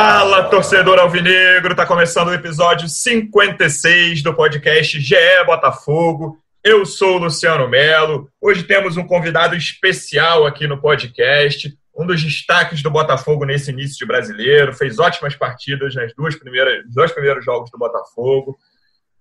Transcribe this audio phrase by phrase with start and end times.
[0.00, 1.74] Fala, torcedor alvinegro!
[1.74, 6.38] Tá começando o episódio 56 do podcast GE Botafogo.
[6.62, 8.30] Eu sou o Luciano Melo.
[8.40, 13.98] Hoje temos um convidado especial aqui no podcast, um dos destaques do Botafogo nesse início
[13.98, 14.72] de brasileiro.
[14.72, 18.56] Fez ótimas partidas nas duas primeiras, dois primeiros jogos do Botafogo.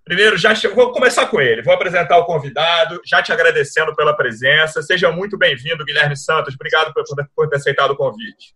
[0.06, 1.64] Primeiro, já vou começar com ele.
[1.64, 4.84] Vou apresentar o convidado, já te agradecendo pela presença.
[4.84, 6.54] Seja muito bem-vindo, Guilherme Santos.
[6.54, 6.94] Obrigado
[7.36, 8.56] por ter aceitado o convite.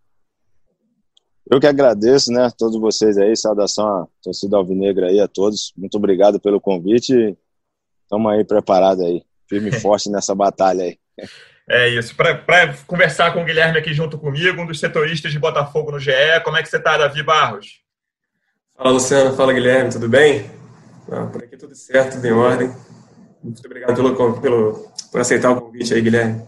[1.51, 5.73] Eu que agradeço, né, todos vocês aí, saudação à torcida alvinegra aí, a todos.
[5.75, 7.37] Muito obrigado pelo convite.
[8.03, 10.97] Estamos aí preparados aí, firme e forte nessa batalha aí.
[11.69, 12.15] É isso.
[12.15, 16.13] Para conversar com o Guilherme aqui junto comigo, um dos setoristas de Botafogo no GE.
[16.45, 17.81] Como é que você está, Davi Barros?
[18.73, 19.35] Fala, Luciano.
[19.35, 19.91] Fala, Guilherme.
[19.91, 20.49] Tudo bem?
[21.09, 22.73] Não, por aqui tudo certo, tudo em ordem.
[23.43, 26.47] Muito obrigado pelo, pelo, por aceitar o convite aí, Guilherme.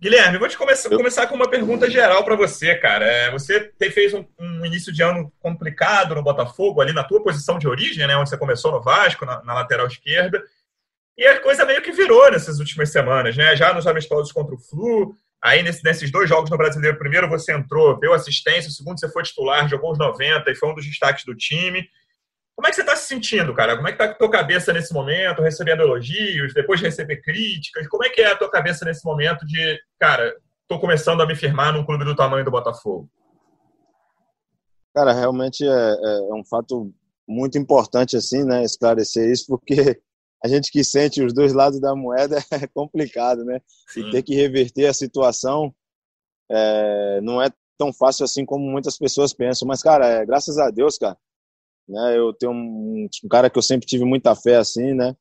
[0.00, 3.04] Guilherme, vou te começar, começar com uma pergunta geral para você, cara.
[3.04, 7.58] É, você fez um, um, início de ano complicado no Botafogo, ali na tua posição
[7.58, 10.40] de origem, né, onde você começou no Vasco, na, na lateral esquerda,
[11.16, 13.56] e a coisa meio que virou nessas últimas semanas, né?
[13.56, 17.52] Já nos amistosos contra o Flu, aí nesse, nesses dois jogos no Brasileiro, primeiro você
[17.52, 20.86] entrou, deu assistência, o segundo você foi titular, jogou os 90 e foi um dos
[20.86, 21.88] destaques do time.
[22.58, 23.76] Como é que você está se sentindo, cara?
[23.76, 27.86] Como é que está a tua cabeça nesse momento, recebendo elogios, depois de receber críticas?
[27.86, 31.36] Como é que é a tua cabeça nesse momento de, cara, estou começando a me
[31.36, 33.08] firmar num clube do tamanho do Botafogo?
[34.92, 36.92] Cara, realmente é, é, é um fato
[37.28, 40.02] muito importante, assim, né, esclarecer isso, porque
[40.44, 43.60] a gente que sente os dois lados da moeda é complicado, né?
[43.86, 44.08] Sim.
[44.08, 45.72] E ter que reverter a situação
[46.50, 49.68] é, não é tão fácil assim como muitas pessoas pensam.
[49.68, 51.16] Mas, cara, é, graças a Deus, cara,
[51.88, 52.18] né?
[52.18, 55.14] Eu tenho um, um, cara que eu sempre tive muita fé assim, né?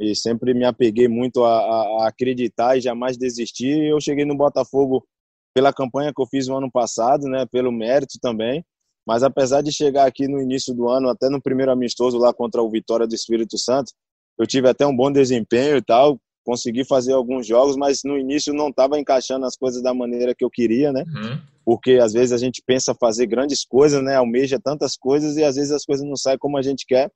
[0.00, 3.84] E sempre me apeguei muito a, a, a acreditar e jamais desistir.
[3.84, 5.06] Eu cheguei no Botafogo
[5.54, 7.46] pela campanha que eu fiz no ano passado, né?
[7.46, 8.64] Pelo mérito também.
[9.06, 12.62] Mas apesar de chegar aqui no início do ano, até no primeiro amistoso lá contra
[12.62, 13.92] o Vitória do Espírito Santo,
[14.38, 18.52] eu tive até um bom desempenho e tal, consegui fazer alguns jogos, mas no início
[18.52, 21.04] não estava encaixando as coisas da maneira que eu queria, né?
[21.06, 21.40] Uhum.
[21.64, 24.16] Porque às vezes a gente pensa fazer grandes coisas, né?
[24.16, 27.10] Almeja tantas coisas e às vezes as coisas não saem como a gente quer.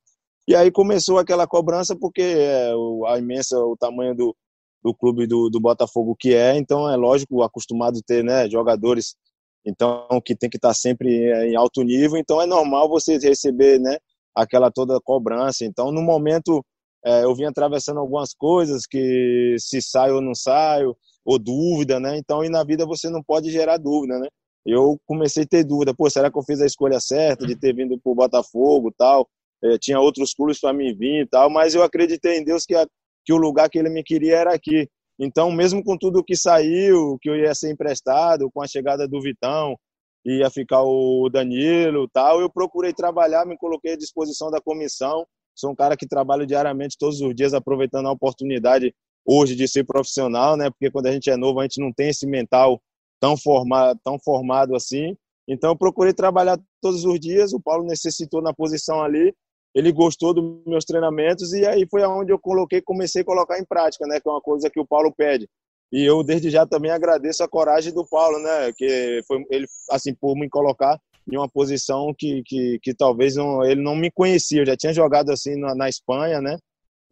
[0.49, 2.73] E aí começou aquela cobrança porque é
[3.09, 4.37] a imensa o tamanho do,
[4.83, 9.17] do clube do, do Botafogo que é, então é lógico acostumado ter, né, jogadores
[9.65, 11.09] então que tem que estar sempre
[11.49, 13.99] em alto nível, então é normal você receber, né,
[14.33, 15.65] aquela toda cobrança.
[15.65, 16.65] Então no momento
[17.07, 22.17] é, eu vim atravessando algumas coisas que se saio ou não saio, ou dúvida, né?
[22.19, 24.27] Então, e na vida você não pode gerar dúvida, né?
[24.67, 27.73] Eu comecei a ter dúvida, pô, será que eu fiz a escolha certa de ter
[27.73, 29.29] vindo para o Botafogo tal?
[29.63, 32.75] É, tinha outros clubes para mim vir e tal, mas eu acreditei em Deus que,
[32.75, 32.85] a,
[33.25, 34.89] que o lugar que ele me queria era aqui.
[35.17, 39.21] Então, mesmo com tudo que saiu, que eu ia ser emprestado, com a chegada do
[39.21, 39.77] Vitão,
[40.25, 45.25] ia ficar o Danilo tal, eu procurei trabalhar, me coloquei à disposição da comissão
[45.57, 48.95] Sou um cara que trabalha diariamente, todos os dias, aproveitando a oportunidade
[49.25, 50.69] hoje de ser profissional, né?
[50.71, 52.81] Porque quando a gente é novo, a gente não tem esse mental
[53.19, 55.17] tão formado, tão formado assim.
[55.49, 57.55] Então, eu procurei trabalhar todos os dias.
[57.55, 59.35] O Paulo necessitou na posição ali.
[59.75, 63.65] Ele gostou dos meus treinamentos e aí foi aonde eu coloquei, comecei a colocar em
[63.65, 64.21] prática, né?
[64.21, 65.49] Que é uma coisa que o Paulo pede.
[65.93, 68.73] E eu desde já também agradeço a coragem do Paulo, né?
[68.77, 70.99] Que foi ele assim por me colocar
[71.31, 74.63] em uma posição que, que, que talvez não, ele não me conhecia.
[74.63, 76.57] Eu já tinha jogado assim na, na Espanha, né?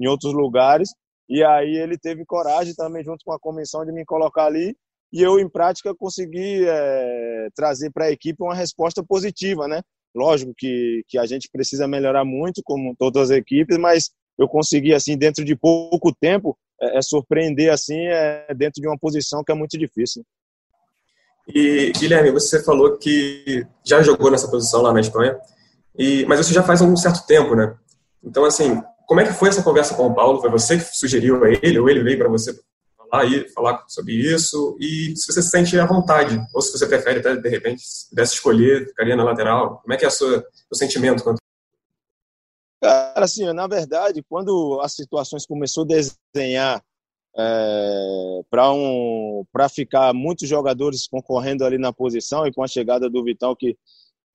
[0.01, 0.91] Em outros lugares.
[1.29, 4.77] E aí ele teve coragem também, junto com a comissão, de me colocar ali.
[5.13, 9.81] E eu, em prática, consegui é, trazer para a equipe uma resposta positiva, né?
[10.15, 14.93] Lógico que, que a gente precisa melhorar muito, como todas as equipes, mas eu consegui,
[14.93, 19.53] assim, dentro de pouco tempo, é, é surpreender, assim, é, dentro de uma posição que
[19.53, 20.25] é muito difícil.
[21.47, 25.39] E, Guilherme, você falou que já jogou nessa posição lá na Espanha,
[25.97, 27.75] e, mas você já faz algum certo tempo, né?
[28.23, 30.41] Então, assim, como é que foi essa conversa com o Paulo?
[30.41, 32.59] Foi você que sugeriu a ele, ou ele veio para você
[32.97, 34.77] falar, e, falar sobre isso?
[34.81, 38.09] E se você se sente à vontade, ou se você prefere, até, de repente, se
[38.09, 39.81] pudesse escolher, ficaria na lateral?
[39.83, 40.43] Como é que é o seu,
[40.73, 41.39] sentimento quanto
[42.83, 46.83] Cara, assim, na verdade, quando as situações começou a desenhar
[47.37, 53.25] é, para um, ficar muitos jogadores concorrendo ali na posição e com a chegada do
[53.25, 53.77] Vitão, que,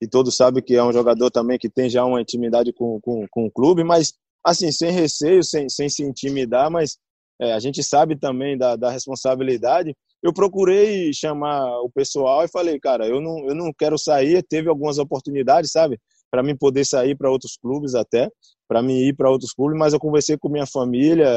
[0.01, 3.25] e todos sabem que é um jogador também que tem já uma intimidade com, com,
[3.29, 4.13] com o clube, mas
[4.43, 6.97] assim, sem receio, sem, sem se intimidar, mas
[7.41, 9.95] é, a gente sabe também da, da responsabilidade.
[10.21, 14.43] Eu procurei chamar o pessoal e falei, cara, eu não, eu não quero sair.
[14.43, 15.97] Teve algumas oportunidades, sabe,
[16.29, 18.29] para mim poder sair para outros clubes até,
[18.67, 21.27] para mim ir para outros clubes, mas eu conversei com minha família.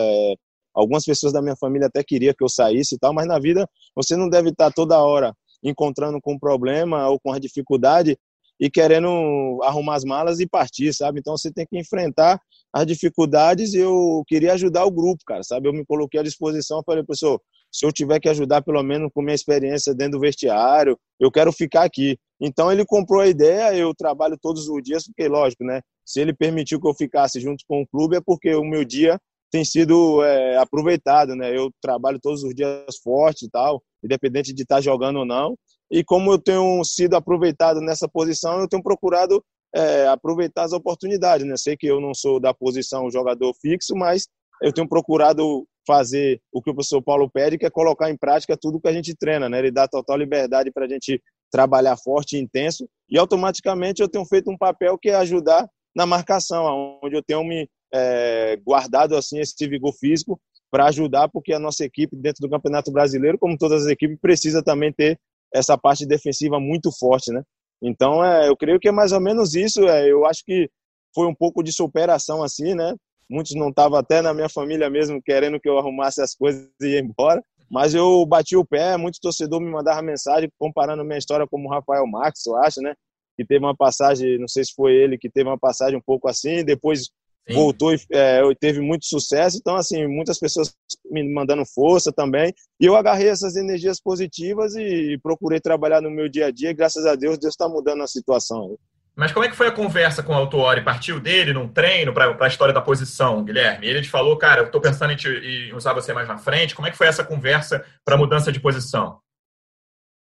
[0.75, 3.69] Algumas pessoas da minha família até queria que eu saísse e tal, mas na vida
[3.95, 8.19] você não deve estar toda hora encontrando com um problema ou com a dificuldade
[8.59, 11.21] e querendo arrumar as malas e partir, sabe?
[11.21, 12.41] Então você tem que enfrentar
[12.73, 15.69] as dificuldades e eu queria ajudar o grupo, cara, sabe?
[15.69, 17.41] Eu me coloquei à disposição, falei, pessoal,
[17.73, 21.53] se eu tiver que ajudar pelo menos com minha experiência dentro do vestiário, eu quero
[21.53, 22.19] ficar aqui.
[22.41, 25.81] Então ele comprou a ideia, eu trabalho todos os dias, porque lógico, né?
[26.05, 29.19] Se ele permitiu que eu ficasse junto com o clube é porque o meu dia
[29.53, 31.55] tem sido é, aproveitado, né?
[31.55, 35.55] Eu trabalho todos os dias forte e tal, independente de estar jogando ou não.
[35.91, 39.45] E como eu tenho sido aproveitado nessa posição, eu tenho procurado
[39.75, 41.55] é, aproveitar as oportunidades, né?
[41.59, 44.27] Sei que eu não sou da posição jogador fixo, mas
[44.63, 48.57] eu tenho procurado fazer o que o professor Paulo pede, que é colocar em prática
[48.57, 49.59] tudo que a gente treina, né?
[49.59, 51.21] Ele dá total liberdade para a gente
[51.51, 56.07] trabalhar forte e intenso, e automaticamente eu tenho feito um papel que é ajudar na
[56.07, 60.41] marcação, onde eu tenho me é, guardado assim esse vigor físico
[60.71, 64.63] para ajudar, porque a nossa equipe dentro do Campeonato Brasileiro, como todas as equipes, precisa
[64.63, 65.21] também ter
[65.55, 67.43] essa parte defensiva muito forte, né?
[67.83, 69.87] Então, é, eu creio que é mais ou menos isso.
[69.87, 70.71] É, eu acho que
[71.15, 72.95] foi um pouco de superação assim, né?
[73.29, 76.87] Muitos não estavam até na minha família mesmo querendo que eu arrumasse as coisas e
[76.87, 77.43] ia embora.
[77.71, 81.71] Mas eu bati o pé, muito torcedor me mandava mensagem comparando minha história com o
[81.71, 82.95] Rafael Marques, eu acho, né?
[83.37, 86.29] Que teve uma passagem, não sei se foi ele que teve uma passagem um pouco
[86.29, 87.11] assim, depois
[87.49, 87.55] Sim.
[87.55, 89.59] voltou e é, teve muito sucesso.
[89.59, 90.75] Então, assim, muitas pessoas
[91.11, 92.55] me mandando força também.
[92.81, 96.71] E eu agarrei essas energias positivas e procurei trabalhar no meu dia a dia.
[96.71, 98.77] E, graças a Deus, Deus está mudando a situação.
[99.15, 100.83] Mas como é que foi a conversa com o Autuori?
[100.83, 103.87] Partiu dele num treino para a história da posição, Guilherme?
[103.87, 106.75] Ele te falou, cara, eu estou pensando em, te, em usar você mais na frente.
[106.75, 109.19] Como é que foi essa conversa para mudança de posição?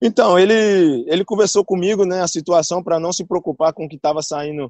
[0.01, 3.95] Então, ele, ele conversou comigo, né, a situação para não se preocupar com o que
[3.95, 4.69] estava saindo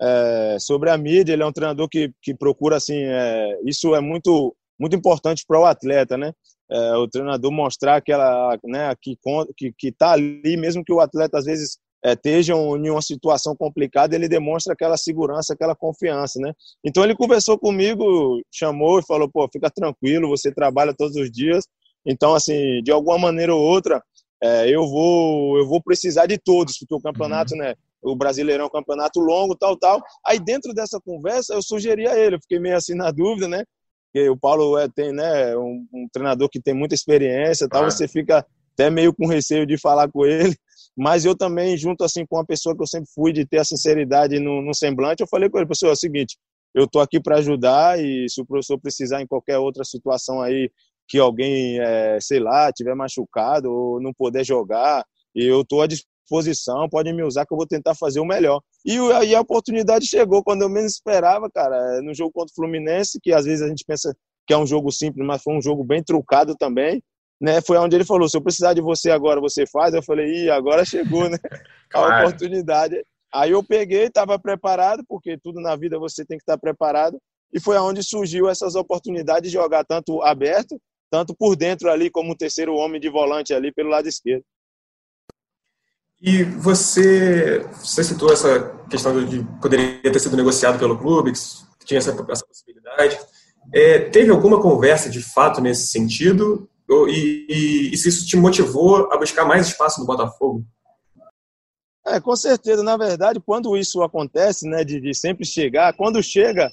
[0.00, 4.00] é, sobre a mídia, ele é um treinador que, que procura, assim, é, isso é
[4.00, 6.32] muito, muito importante para o atleta, né?
[6.70, 9.18] É, o treinador mostrar aquela, né, que
[9.56, 13.56] que que está ali, mesmo que o atleta às vezes é, esteja em uma situação
[13.56, 16.52] complicada, ele demonstra aquela segurança, aquela confiança, né?
[16.84, 21.66] Então ele conversou comigo, chamou e falou, pô, fica tranquilo, você trabalha todos os dias,
[22.06, 24.02] então assim, de alguma maneira ou outra,
[24.42, 27.60] é, eu vou eu vou precisar de todos, porque o campeonato, uhum.
[27.60, 27.74] né?
[28.02, 30.00] O Brasileirão é um campeonato longo, tal, tal.
[30.26, 33.64] Aí dentro dessa conversa eu sugeri a ele, eu fiquei meio assim na dúvida, né?
[34.12, 37.90] Porque o Paulo é, tem, né, um, um treinador que tem muita experiência, tal, ah.
[37.90, 40.56] você fica até meio com receio de falar com ele.
[40.96, 43.64] Mas eu também, junto assim com uma pessoa que eu sempre fui de ter a
[43.64, 46.36] sinceridade no, no semblante, eu falei com ele, professor, é o seguinte,
[46.74, 50.70] eu tô aqui para ajudar e se o professor precisar em qualquer outra situação aí
[51.08, 55.04] que alguém, é, sei lá, tiver machucado ou não puder jogar,
[55.34, 55.86] eu tô à
[56.30, 58.62] posição, podem me usar que eu vou tentar fazer o melhor.
[58.86, 63.18] E aí a oportunidade chegou quando eu menos esperava, cara, no jogo contra o Fluminense,
[63.20, 64.14] que às vezes a gente pensa
[64.46, 67.02] que é um jogo simples, mas foi um jogo bem trucado também.
[67.40, 69.92] Né, foi onde ele falou: se eu precisar de você agora, você faz.
[69.92, 71.38] Eu falei: ih, agora chegou, né?
[71.92, 73.02] A oportunidade.
[73.32, 77.18] Aí eu peguei, estava preparado, porque tudo na vida você tem que estar preparado.
[77.52, 82.32] E foi aonde surgiu essas oportunidades de jogar tanto aberto, tanto por dentro ali, como
[82.32, 84.44] o terceiro homem de volante ali pelo lado esquerdo.
[86.20, 88.60] E você, você citou essa
[88.90, 93.18] questão de poderia ter sido negociado pelo clube, que tinha essa, essa possibilidade.
[93.72, 96.68] É, teve alguma conversa de fato nesse sentido?
[97.08, 100.64] E, e, e, se isso te motivou a buscar mais espaço no Botafogo?
[102.04, 102.82] É, com certeza.
[102.82, 106.70] Na verdade, quando isso acontece, né, de, de sempre chegar, quando chega,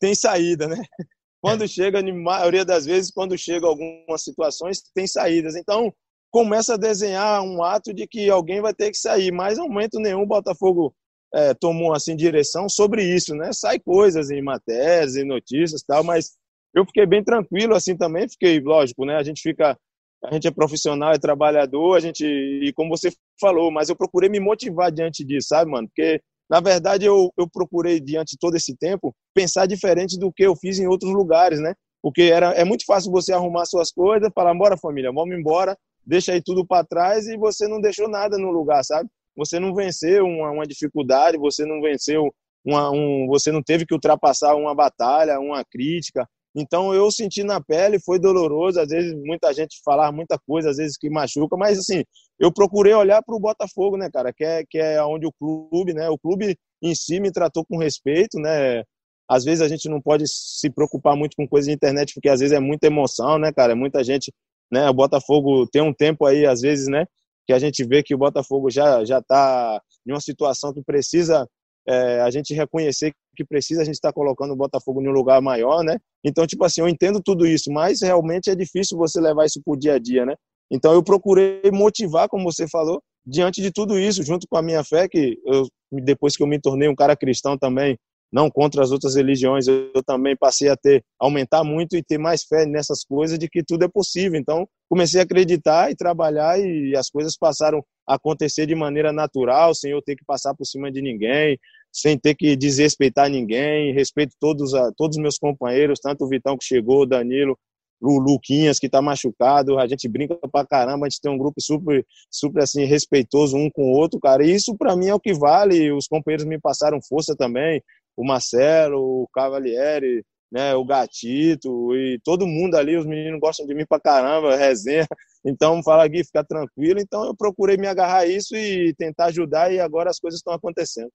[0.00, 0.82] tem saída, né?
[1.40, 5.54] Quando chega, na maioria das vezes, quando chega algumas situações, tem saídas.
[5.56, 5.92] Então,
[6.34, 9.30] começa a desenhar um ato de que alguém vai ter que sair.
[9.30, 10.92] Mas, no momento nenhum, o Botafogo
[11.32, 13.52] é, tomou assim direção sobre isso, né?
[13.52, 16.32] Sai coisas em matérias, em notícias tal, mas
[16.74, 18.28] eu fiquei bem tranquilo assim também.
[18.28, 19.14] Fiquei, lógico, né?
[19.14, 19.78] A gente fica,
[20.24, 24.28] a gente é profissional, é trabalhador, a gente e como você falou, mas eu procurei
[24.28, 25.86] me motivar diante disso, sabe, mano?
[25.86, 30.42] Porque na verdade eu, eu procurei diante de todo esse tempo pensar diferente do que
[30.42, 31.74] eu fiz em outros lugares, né?
[32.02, 36.32] Porque era, é muito fácil você arrumar suas coisas, falar, bora família, vamos embora, deixa
[36.32, 39.08] aí tudo para trás e você não deixou nada no lugar, sabe?
[39.36, 42.32] Você não venceu uma, uma dificuldade, você não venceu
[42.64, 46.26] uma, um, você não teve que ultrapassar uma batalha, uma crítica.
[46.54, 50.76] Então eu senti na pele, foi doloroso, às vezes muita gente falar muita coisa, às
[50.76, 52.04] vezes que machuca, mas assim,
[52.38, 55.92] eu procurei olhar para o Botafogo, né, cara, que é, que é onde o clube,
[55.92, 58.84] né, o clube em si me tratou com respeito, né,
[59.28, 62.38] às vezes a gente não pode se preocupar muito com coisa de internet, porque às
[62.38, 64.32] vezes é muita emoção, né, cara, muita gente,
[64.74, 67.06] né, o Botafogo tem um tempo aí, às vezes, né,
[67.46, 71.46] que a gente vê que o Botafogo já já está em uma situação que precisa
[71.86, 75.12] é, a gente reconhecer que precisa a gente estar tá colocando o Botafogo em um
[75.12, 75.98] lugar maior, né?
[76.24, 79.76] Então, tipo assim, eu entendo tudo isso, mas realmente é difícil você levar isso pro
[79.76, 80.34] dia a dia, né?
[80.70, 84.82] Então, eu procurei motivar, como você falou, diante de tudo isso, junto com a minha
[84.84, 87.98] fé, que eu, depois que eu me tornei um cara cristão também,
[88.34, 92.18] não contra as outras religiões, eu, eu também passei a ter, aumentar muito e ter
[92.18, 94.36] mais fé nessas coisas de que tudo é possível.
[94.36, 99.72] Então, comecei a acreditar e trabalhar e as coisas passaram a acontecer de maneira natural,
[99.72, 101.56] sem eu ter que passar por cima de ninguém,
[101.92, 106.64] sem ter que desrespeitar ninguém, respeito todos, todos os meus companheiros, tanto o Vitão que
[106.64, 107.56] chegou, o Danilo,
[108.00, 111.60] o Luquinhas que está machucado, a gente brinca pra caramba, a gente tem um grupo
[111.60, 115.20] super, super assim, respeitoso um com o outro, cara, e isso para mim é o
[115.20, 117.80] que vale, os companheiros me passaram força também,
[118.16, 123.74] o Marcelo, o Cavalieri, né, o Gatito e todo mundo ali, os meninos gostam de
[123.74, 125.06] mim pra caramba, resenha.
[125.44, 127.00] Então, fala Gui, fica tranquilo.
[127.00, 130.54] Então, eu procurei me agarrar a isso e tentar ajudar e agora as coisas estão
[130.54, 131.10] acontecendo.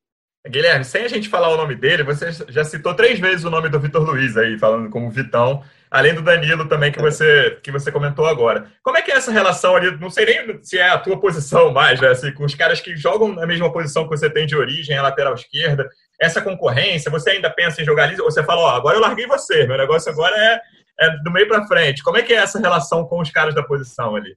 [0.48, 3.68] Guilherme, sem a gente falar o nome dele, você já citou três vezes o nome
[3.68, 7.92] do Vitor Luiz aí, falando como Vitão, além do Danilo também que você que você
[7.92, 8.72] comentou agora.
[8.82, 9.92] Como é que é essa relação ali?
[10.00, 12.08] Não sei nem se é a tua posição mais, né?
[12.08, 15.04] Assim, com os caras que jogam na mesma posição que você tem de origem, a
[15.04, 17.10] lateral esquerda essa concorrência?
[17.12, 18.20] Você ainda pensa em jogar ali?
[18.20, 20.62] Ou você fala, ó, agora eu larguei você, meu negócio agora é,
[21.00, 22.04] é do meio para frente.
[22.04, 24.36] Como é que é essa relação com os caras da posição ali?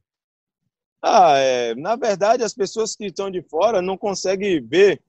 [1.04, 5.00] Ah, é, na verdade, as pessoas que estão de fora não conseguem ver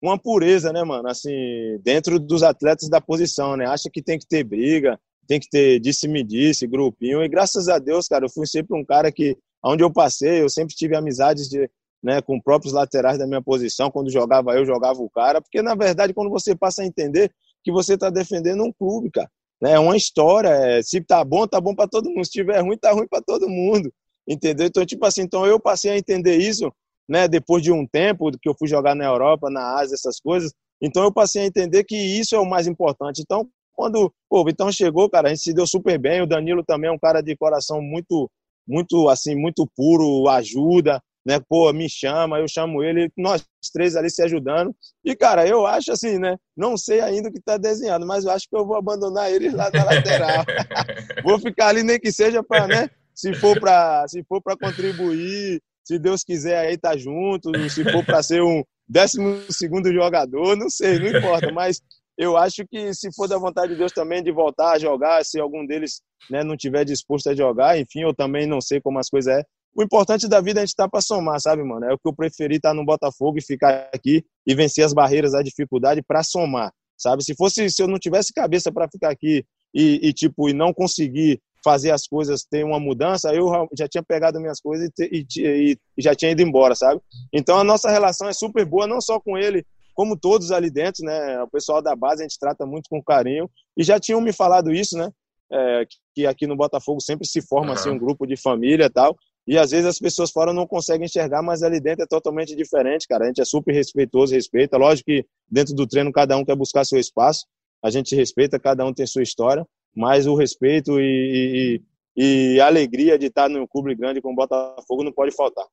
[0.00, 1.08] uma pureza, né, mano?
[1.08, 3.66] Assim, dentro dos atletas da posição, né?
[3.66, 4.98] Acha que tem que ter briga,
[5.28, 7.22] tem que ter disse-me-disse, grupinho.
[7.22, 10.48] E graças a Deus, cara, eu fui sempre um cara que, onde eu passei, eu
[10.48, 11.70] sempre tive amizades de,
[12.02, 15.74] né, com próprios laterais da minha posição, quando jogava eu, jogava o cara, porque na
[15.74, 17.30] verdade quando você passa a entender
[17.62, 19.30] que você está defendendo um clube, cara,
[19.60, 22.60] né, é uma história, é, se tá bom, tá bom para todo mundo, se tiver
[22.60, 23.92] ruim, tá ruim para todo mundo,
[24.26, 24.66] entendeu?
[24.66, 26.72] Então, tipo assim, então eu passei a entender isso,
[27.08, 30.52] né, depois de um tempo que eu fui jogar na Europa, na Ásia, essas coisas,
[30.82, 33.22] então eu passei a entender que isso é o mais importante.
[33.22, 36.90] Então, quando o Vitão chegou, cara, a gente se deu super bem, o Danilo também
[36.90, 38.28] é um cara de coração muito,
[38.66, 41.40] muito, assim, muito puro, ajuda, né?
[41.48, 44.74] Pô, me chama, eu chamo ele, nós três ali se ajudando.
[45.04, 46.36] E, cara, eu acho assim, né?
[46.56, 49.54] Não sei ainda o que tá desenhando, mas eu acho que eu vou abandonar eles
[49.54, 50.44] lá na lateral.
[51.24, 52.90] vou ficar ali, nem que seja para, né?
[53.14, 58.04] Se for para se for para contribuir, se Deus quiser aí tá junto, se for
[58.04, 61.80] para ser um décimo segundo jogador, não sei, não importa, mas
[62.16, 65.40] eu acho que se for da vontade de Deus também de voltar a jogar, se
[65.40, 69.08] algum deles né, não tiver disposto a jogar, enfim, eu também não sei como as
[69.08, 71.86] coisas é, o importante da vida é a gente estar tá para somar, sabe, mano?
[71.86, 74.92] É o que eu preferi estar tá no Botafogo e ficar aqui e vencer as
[74.92, 77.24] barreiras, a dificuldade para somar, sabe?
[77.24, 80.72] Se fosse, se eu não tivesse cabeça para ficar aqui e, e, tipo e não
[80.72, 85.78] conseguir fazer as coisas ter uma mudança, eu já tinha pegado minhas coisas e, e,
[85.96, 87.00] e já tinha ido embora, sabe?
[87.32, 89.64] Então a nossa relação é super boa, não só com ele,
[89.94, 91.42] como todos ali dentro, né?
[91.42, 94.72] O pessoal da base a gente trata muito com carinho e já tinham me falado
[94.72, 95.10] isso, né?
[95.54, 97.74] É, que aqui no Botafogo sempre se forma uhum.
[97.74, 99.16] assim um grupo de família tal.
[99.46, 103.08] E às vezes as pessoas fora não conseguem enxergar, mas ali dentro é totalmente diferente,
[103.08, 103.24] cara.
[103.24, 104.76] A gente é super respeitoso, respeita.
[104.76, 107.44] Lógico que dentro do treino cada um quer buscar seu espaço.
[107.82, 111.80] A gente respeita, cada um tem sua história, mas o respeito e,
[112.16, 115.66] e, e a alegria de estar num clube grande como o Botafogo não pode faltar.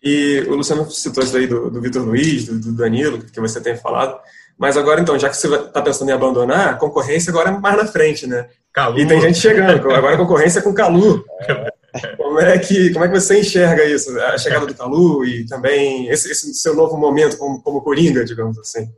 [0.00, 3.60] E o Luciano citou isso aí do, do Vitor Luiz, do, do, Danilo, que você
[3.60, 4.18] tem falado.
[4.58, 7.76] Mas agora, então, já que você está pensando em abandonar, a concorrência agora é mais
[7.76, 8.48] na frente, né?
[8.72, 8.98] Calu.
[8.98, 9.90] E tem gente chegando.
[9.92, 11.24] Agora a concorrência é com o Calu.
[11.48, 11.81] É.
[12.16, 14.18] Como é que, como é que você enxerga isso?
[14.18, 18.58] A chegada do Calu e também esse, esse seu novo momento como, como Coringa, digamos
[18.58, 18.88] assim?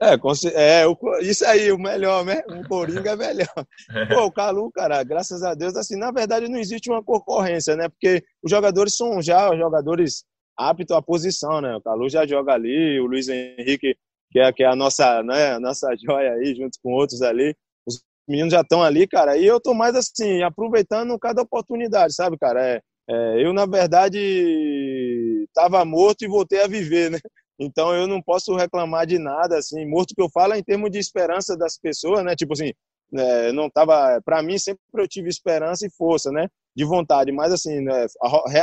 [0.00, 0.84] É, é,
[1.22, 2.40] isso aí, o melhor, né?
[2.48, 3.66] O Coringa é melhor.
[4.14, 7.88] Pô, o Calu, cara, graças a Deus, assim, na verdade não existe uma concorrência, né?
[7.88, 10.24] Porque os jogadores são já jogadores
[10.56, 11.74] aptos à posição, né?
[11.74, 13.96] O Calu já joga ali, o Luiz Henrique,
[14.30, 17.56] que é, que é a nossa, né, a nossa joia aí, junto com outros ali
[18.28, 22.60] meninos já estão ali, cara, e eu tô mais assim, aproveitando cada oportunidade, sabe, cara?
[22.62, 22.80] É,
[23.10, 24.18] é, eu, na verdade,
[25.48, 27.18] estava morto e voltei a viver, né?
[27.58, 30.90] Então eu não posso reclamar de nada, assim, morto que eu falo é em termos
[30.90, 32.36] de esperança das pessoas, né?
[32.36, 32.72] Tipo assim,
[33.14, 36.48] é, não tava, para mim sempre eu tive esperança e força, né?
[36.76, 38.06] De vontade, mas assim, né,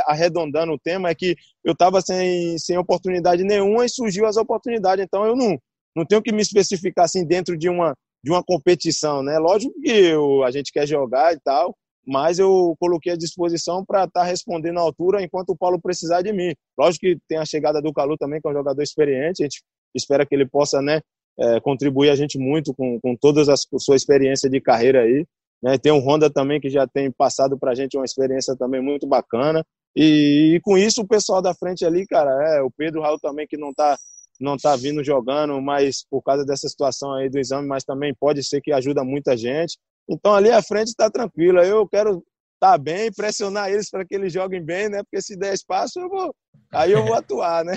[0.06, 5.04] arredondando o tema é que eu tava sem, sem oportunidade nenhuma e surgiu as oportunidades,
[5.04, 5.58] então eu não,
[5.94, 7.94] não tenho que me especificar assim dentro de uma
[8.26, 9.38] de uma competição, né?
[9.38, 14.02] Lógico que eu, a gente quer jogar e tal, mas eu coloquei à disposição para
[14.02, 16.52] estar tá respondendo à altura enquanto o Paulo precisar de mim.
[16.76, 19.62] Lógico que tem a chegada do Calu também, que é um jogador experiente, a gente
[19.94, 21.00] espera que ele possa, né,
[21.38, 25.24] é, contribuir a gente muito com, com toda a sua experiência de carreira aí.
[25.62, 25.78] Né?
[25.78, 29.06] Tem o Honda também, que já tem passado para a gente uma experiência também muito
[29.06, 29.64] bacana.
[29.94, 33.46] E, e, com isso, o pessoal da frente ali, cara, é o Pedro Raul também,
[33.46, 33.96] que não está
[34.40, 38.42] não tá vindo jogando, mas por causa dessa situação aí do exame, mas também pode
[38.42, 39.78] ser que ajuda muita gente.
[40.08, 41.64] Então ali à frente está tranquila.
[41.64, 42.22] Eu quero
[42.54, 45.02] estar tá bem, pressionar eles para que eles joguem bem, né?
[45.02, 46.34] Porque se der espaço, eu vou,
[46.72, 47.76] aí eu vou atuar, né?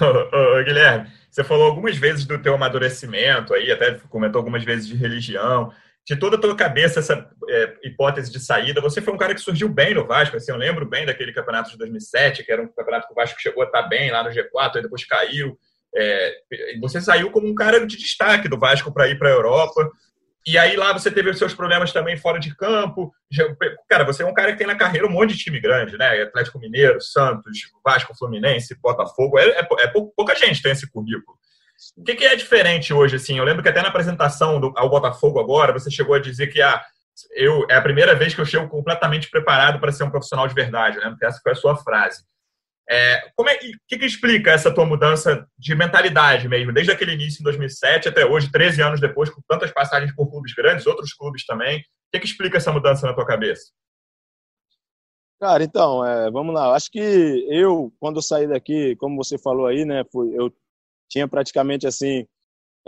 [0.00, 4.86] ô, ô, Guilherme, você falou algumas vezes do teu amadurecimento aí, até comentou algumas vezes
[4.86, 5.72] de religião
[6.04, 8.80] de toda a tua cabeça essa é, hipótese de saída.
[8.80, 11.70] Você foi um cara que surgiu bem no Vasco, assim, eu lembro bem daquele campeonato
[11.70, 14.30] de 2007, que era um campeonato que o Vasco chegou a estar bem lá no
[14.30, 15.56] G4, aí depois caiu.
[15.94, 16.34] É,
[16.80, 19.90] você saiu como um cara de destaque do Vasco para ir para a Europa.
[20.44, 23.12] E aí lá você teve os seus problemas também fora de campo.
[23.88, 26.22] Cara, você é um cara que tem na carreira um monte de time grande, né?
[26.22, 29.38] Atlético Mineiro, Santos, Vasco, Fluminense, Botafogo.
[29.38, 31.38] É, é, é pouca gente tem esse currículo.
[31.96, 33.38] O que, que, é diferente hoje, assim?
[33.38, 36.62] Eu lembro que até na apresentação do, ao Botafogo agora, você chegou a dizer que
[36.62, 36.82] ah,
[37.34, 40.54] eu, é a primeira vez que eu chego completamente preparado para ser um profissional de
[40.54, 41.10] verdade, né?
[41.10, 42.22] Porque essa foi a sua frase.
[42.88, 47.40] É, como é, que, que explica essa tua mudança de mentalidade mesmo, desde aquele início
[47.40, 51.44] em 2007 até hoje, 13 anos depois, com tantas passagens por clubes grandes, outros clubes
[51.46, 51.78] também?
[51.78, 53.70] O que, que explica essa mudança na tua cabeça?
[55.40, 56.74] Cara, então, é, vamos lá.
[56.74, 60.52] Acho que eu, quando eu saí daqui, como você falou aí, né, fui, eu
[61.12, 62.26] tinha praticamente assim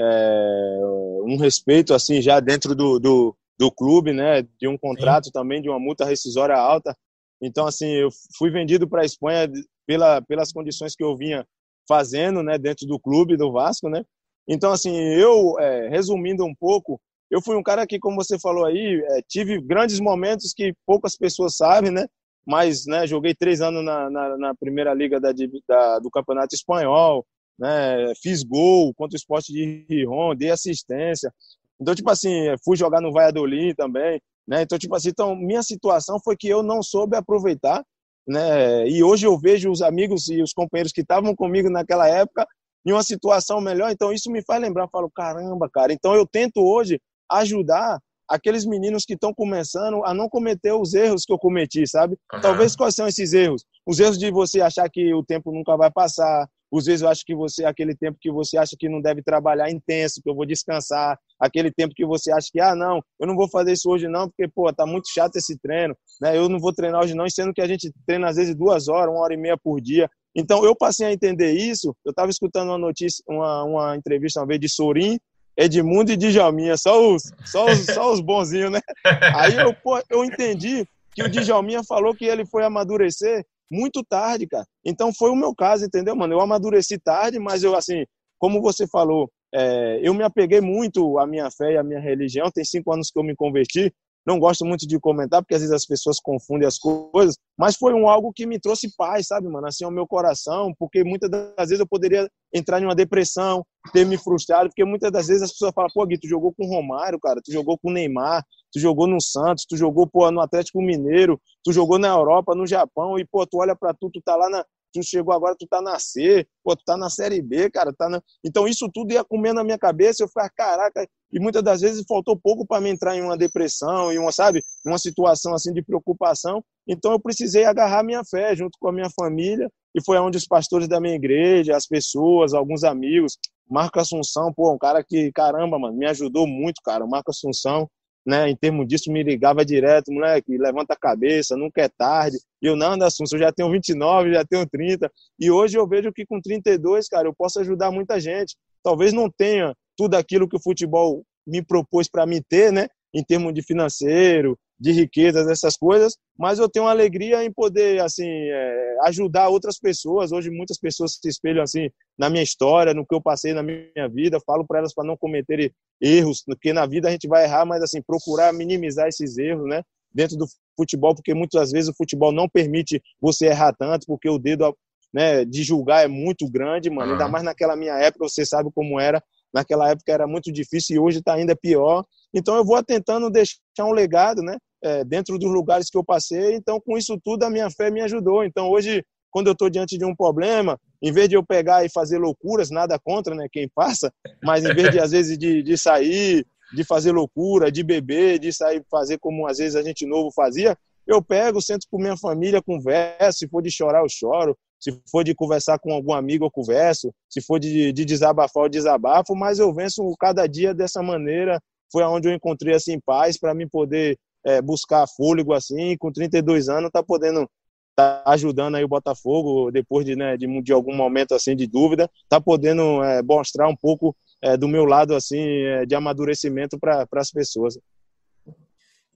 [0.01, 0.81] é,
[1.27, 5.33] um respeito assim já dentro do, do, do clube, né, de um contrato Sim.
[5.33, 6.97] também de uma multa rescisória alta.
[7.41, 9.51] Então assim eu fui vendido para a Espanha
[9.87, 11.47] pela, pelas condições que eu vinha
[11.87, 14.03] fazendo, né, dentro do clube do Vasco, né.
[14.49, 16.99] Então assim eu é, resumindo um pouco,
[17.31, 21.17] eu fui um cara que, como você falou aí, é, tive grandes momentos que poucas
[21.17, 22.07] pessoas sabem, né?
[22.47, 25.33] Mas, né, joguei três anos na, na, na primeira liga da,
[25.67, 27.25] da, do Campeonato Espanhol,
[27.59, 28.13] né?
[28.23, 31.33] Fiz gol contra o esporte de Rijon, dei assistência.
[31.81, 34.63] Então, tipo assim, fui jogar no Valladolid também, né?
[34.63, 37.85] Então, tipo assim, então, minha situação foi que eu não soube aproveitar,
[38.27, 38.89] né?
[38.89, 42.47] E hoje eu vejo os amigos e os companheiros que estavam comigo naquela época
[42.87, 45.93] em uma situação melhor, então isso me faz lembrar, eu falo, caramba, cara.
[45.93, 47.01] Então eu tento hoje
[47.31, 47.99] ajudar
[48.29, 52.17] aqueles meninos que estão começando a não cometer os erros que eu cometi, sabe?
[52.33, 52.41] Uhum.
[52.41, 53.65] Talvez quais são esses erros?
[53.87, 56.47] Os erros de você achar que o tempo nunca vai passar,
[56.79, 59.71] às vezes eu acho que você, aquele tempo que você acha que não deve trabalhar
[59.71, 63.35] intenso, que eu vou descansar, aquele tempo que você acha que, ah, não, eu não
[63.35, 66.37] vou fazer isso hoje não, porque, pô, tá muito chato esse treino, né?
[66.37, 69.15] Eu não vou treinar hoje não, sendo que a gente treina às vezes duas horas,
[69.15, 70.09] uma hora e meia por dia.
[70.35, 74.47] Então, eu passei a entender isso, eu estava escutando uma notícia, uma, uma entrevista uma
[74.47, 75.19] vez de Sorin,
[75.57, 78.81] Edmundo e Djalminha, só os, só os, só os bonzinhos, né?
[79.37, 80.85] Aí eu, pô, eu entendi
[81.15, 84.67] que o Djalminha falou que ele foi amadurecer muito tarde, cara.
[84.85, 86.35] Então foi o meu caso, entendeu, mano?
[86.35, 88.05] Eu amadureci tarde, mas eu, assim,
[88.39, 92.51] como você falou, é, eu me apeguei muito à minha fé e à minha religião.
[92.53, 93.93] Tem cinco anos que eu me converti.
[94.27, 97.93] Não gosto muito de comentar, porque às vezes as pessoas confundem as coisas, mas foi
[97.93, 99.67] um algo que me trouxe paz, sabe, mano?
[99.67, 104.07] Assim, ao meu coração, porque muitas das vezes eu poderia entrar em uma depressão, ter
[104.07, 106.69] me frustrado, porque muitas das vezes as pessoas falam, pô, Gui, tu jogou com o
[106.69, 110.41] Romário, cara, tu jogou com o Neymar, tu jogou no Santos, tu jogou, pô, no
[110.41, 114.21] Atlético Mineiro, tu jogou na Europa, no Japão, e, pô, tu olha pra tu, tu
[114.25, 117.43] tá lá na, tu chegou agora, tu tá na C, pô, tu tá na Série
[117.43, 118.23] B, cara, tá na...
[118.45, 122.05] Então isso tudo ia comendo na minha cabeça, eu falei, caraca, e muitas das vezes
[122.09, 125.83] faltou pouco para me entrar em uma depressão, em uma, sabe, uma situação assim de
[125.83, 126.65] preocupação.
[126.87, 130.47] Então eu precisei agarrar minha fé junto com a minha família, e foi onde os
[130.47, 133.37] pastores da minha igreja, as pessoas, alguns amigos,
[133.69, 137.89] Marco Assunção, pô, um cara que, caramba, mano, me ajudou muito, cara, o Marco Assunção,
[138.27, 142.39] né, em termos disso, me ligava direto, moleque, levanta a cabeça, nunca é tarde.
[142.63, 145.11] E eu, não, Anderson, eu já tenho 29, já tenho 30.
[145.39, 148.57] E hoje eu vejo que com 32, cara, eu posso ajudar muita gente.
[148.83, 153.23] Talvez não tenha tudo aquilo que o futebol me propôs para me ter, né, em
[153.23, 158.29] termos de financeiro, de riquezas, essas coisas, mas eu tenho uma alegria em poder, assim,
[158.29, 160.33] é, ajudar outras pessoas.
[160.33, 164.09] Hoje muitas pessoas se espelham, assim, na minha história, no que eu passei na minha
[164.13, 167.65] vida, falo para elas para não cometerem erros, porque na vida a gente vai errar,
[167.65, 169.83] mas, assim, procurar minimizar esses erros, né,
[170.13, 174.39] dentro do futebol, porque muitas vezes o futebol não permite você errar tanto, porque o
[174.39, 174.77] dedo
[175.13, 178.99] né, de julgar é muito grande, mano, ainda mais naquela minha época, você sabe como
[178.99, 179.23] era,
[179.55, 182.05] naquela época era muito difícil e hoje está ainda pior.
[182.35, 184.59] Então eu vou tentando deixar um legado, né?
[184.83, 186.57] É, dentro dos lugares que eu passei.
[186.57, 188.45] Então com isso tudo a minha fé me ajudou.
[188.45, 191.89] Então hoje quando eu estou diante de um problema, em vez de eu pegar e
[191.89, 193.47] fazer loucuras, nada contra, né?
[193.51, 194.13] Quem passa,
[194.43, 198.53] mas em vez de às vezes de, de sair, de fazer loucura, de beber, de
[198.53, 202.63] sair fazer como às vezes a gente novo fazia, eu pego, sento com minha família,
[202.63, 206.51] converso, se for de chorar, eu choro, se for de conversar com algum amigo, eu
[206.51, 211.59] converso, se for de, de desabafar, eu desabafo, mas eu venço cada dia dessa maneira,
[211.91, 216.69] foi aonde eu encontrei assim paz para mim poder é, buscar fôlego assim, com 32
[216.69, 217.49] anos, tá podendo
[217.97, 222.11] tá ajudando aí o Botafogo depois de, né, de, de algum momento assim de dúvida,
[222.29, 227.07] tá podendo é, mostrar um pouco é, do meu lado assim é, de amadurecimento para
[227.15, 227.79] as pessoas.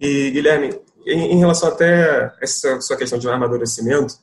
[0.00, 4.14] E Guilherme, em, em, relação até essa sua questão de amadurecimento,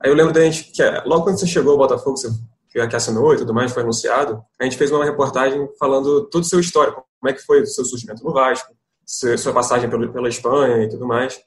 [0.00, 2.28] aí eu lembro da gente que é, logo quando você chegou ao Botafogo, você
[2.70, 6.46] que assinou e tudo mais, foi anunciado, a gente fez uma reportagem falando todo o
[6.46, 8.72] seu histórico, como é que foi o seu surgimento no Vasco,
[9.04, 11.40] sua passagem pela Espanha e tudo mais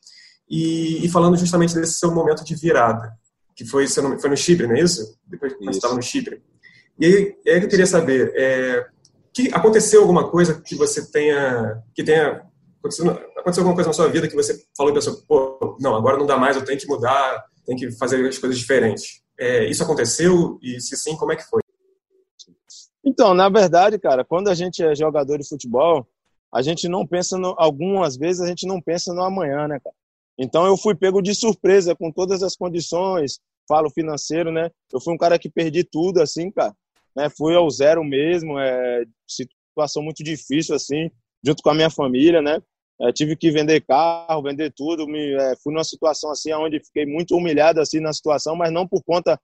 [0.52, 3.14] e, e, falando justamente desse seu momento de virada,
[3.56, 5.18] que foi, foi no Chipre, não é isso?
[5.26, 6.44] Depois que você estava no Chipre.
[7.00, 8.86] E aí, aí eu queria saber, é,
[9.34, 12.46] que aconteceu alguma coisa que você tenha, que tenha
[12.80, 16.18] aconteceu, aconteceu alguma coisa na sua vida que você falou e pensou, pô, não, agora
[16.18, 19.22] não dá mais, eu tenho que mudar, tenho que fazer as coisas diferentes.
[19.40, 21.62] É, isso aconteceu e se sim, como é que foi?
[23.04, 26.08] Então, na verdade, cara, quando a gente é jogador de futebol,
[26.54, 29.96] a gente não pensa no, algumas vezes a gente não pensa no amanhã, né, cara?
[30.38, 34.70] Então eu fui pego de surpresa com todas as condições, falo financeiro, né?
[34.92, 36.76] Eu fui um cara que perdi tudo, assim, cara.
[37.16, 37.30] Né?
[37.30, 41.10] Fui ao zero mesmo, é, situação muito difícil, assim,
[41.44, 42.62] junto com a minha família, né?
[43.02, 45.08] É, tive que vender carro, vender tudo.
[45.08, 48.88] Me, é, fui numa situação assim, onde fiquei muito humilhado assim na situação, mas não
[48.88, 49.40] por conta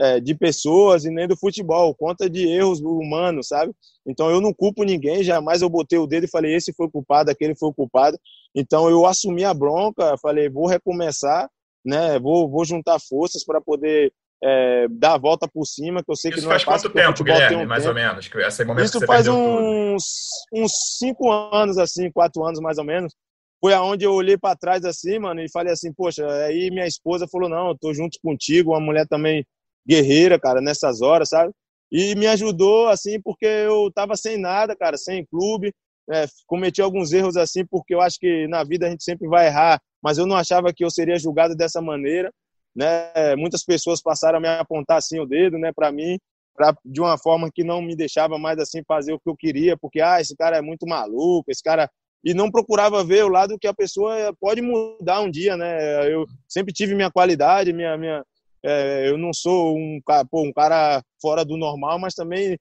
[0.00, 3.72] é, de pessoas e nem do futebol, conta de erros humanos, sabe?
[4.06, 7.30] Então eu não culpo ninguém, jamais eu botei o dedo e falei esse foi culpado,
[7.30, 8.18] aquele foi culpado.
[8.54, 11.48] Então eu assumi a bronca, falei vou recomeçar,
[11.84, 12.18] né?
[12.18, 16.30] Vou, vou juntar forças para poder é, dar a volta por cima, que eu sei
[16.30, 17.96] Isso que não é faz é quanto tempo, Guilherme, um mais tempo.
[17.96, 18.28] ou menos?
[18.28, 20.04] Que esse momento Isso que faz uns,
[20.52, 23.14] uns cinco anos, assim, quatro anos mais ou menos.
[23.60, 27.28] Foi aonde eu olhei para trás assim, mano, e falei assim, poxa, aí minha esposa
[27.30, 29.46] falou, não, eu tô junto contigo, uma mulher também
[29.86, 31.52] guerreira, cara, nessas horas, sabe?
[31.90, 35.72] E me ajudou, assim, porque eu tava sem nada, cara, sem clube,
[36.10, 39.46] é, cometi alguns erros, assim, porque eu acho que na vida a gente sempre vai
[39.46, 42.32] errar, mas eu não achava que eu seria julgado dessa maneira,
[42.74, 43.34] né?
[43.36, 46.18] Muitas pessoas passaram a me apontar, assim, o dedo, né, para mim,
[46.54, 49.76] pra, de uma forma que não me deixava mais, assim, fazer o que eu queria,
[49.76, 51.88] porque, ah, esse cara é muito maluco, esse cara
[52.24, 56.12] e não procurava ver o lado que a pessoa pode mudar um dia, né?
[56.12, 58.24] Eu sempre tive minha qualidade, minha, minha,
[58.64, 62.56] é, eu não sou um, pô, um cara fora do normal, mas também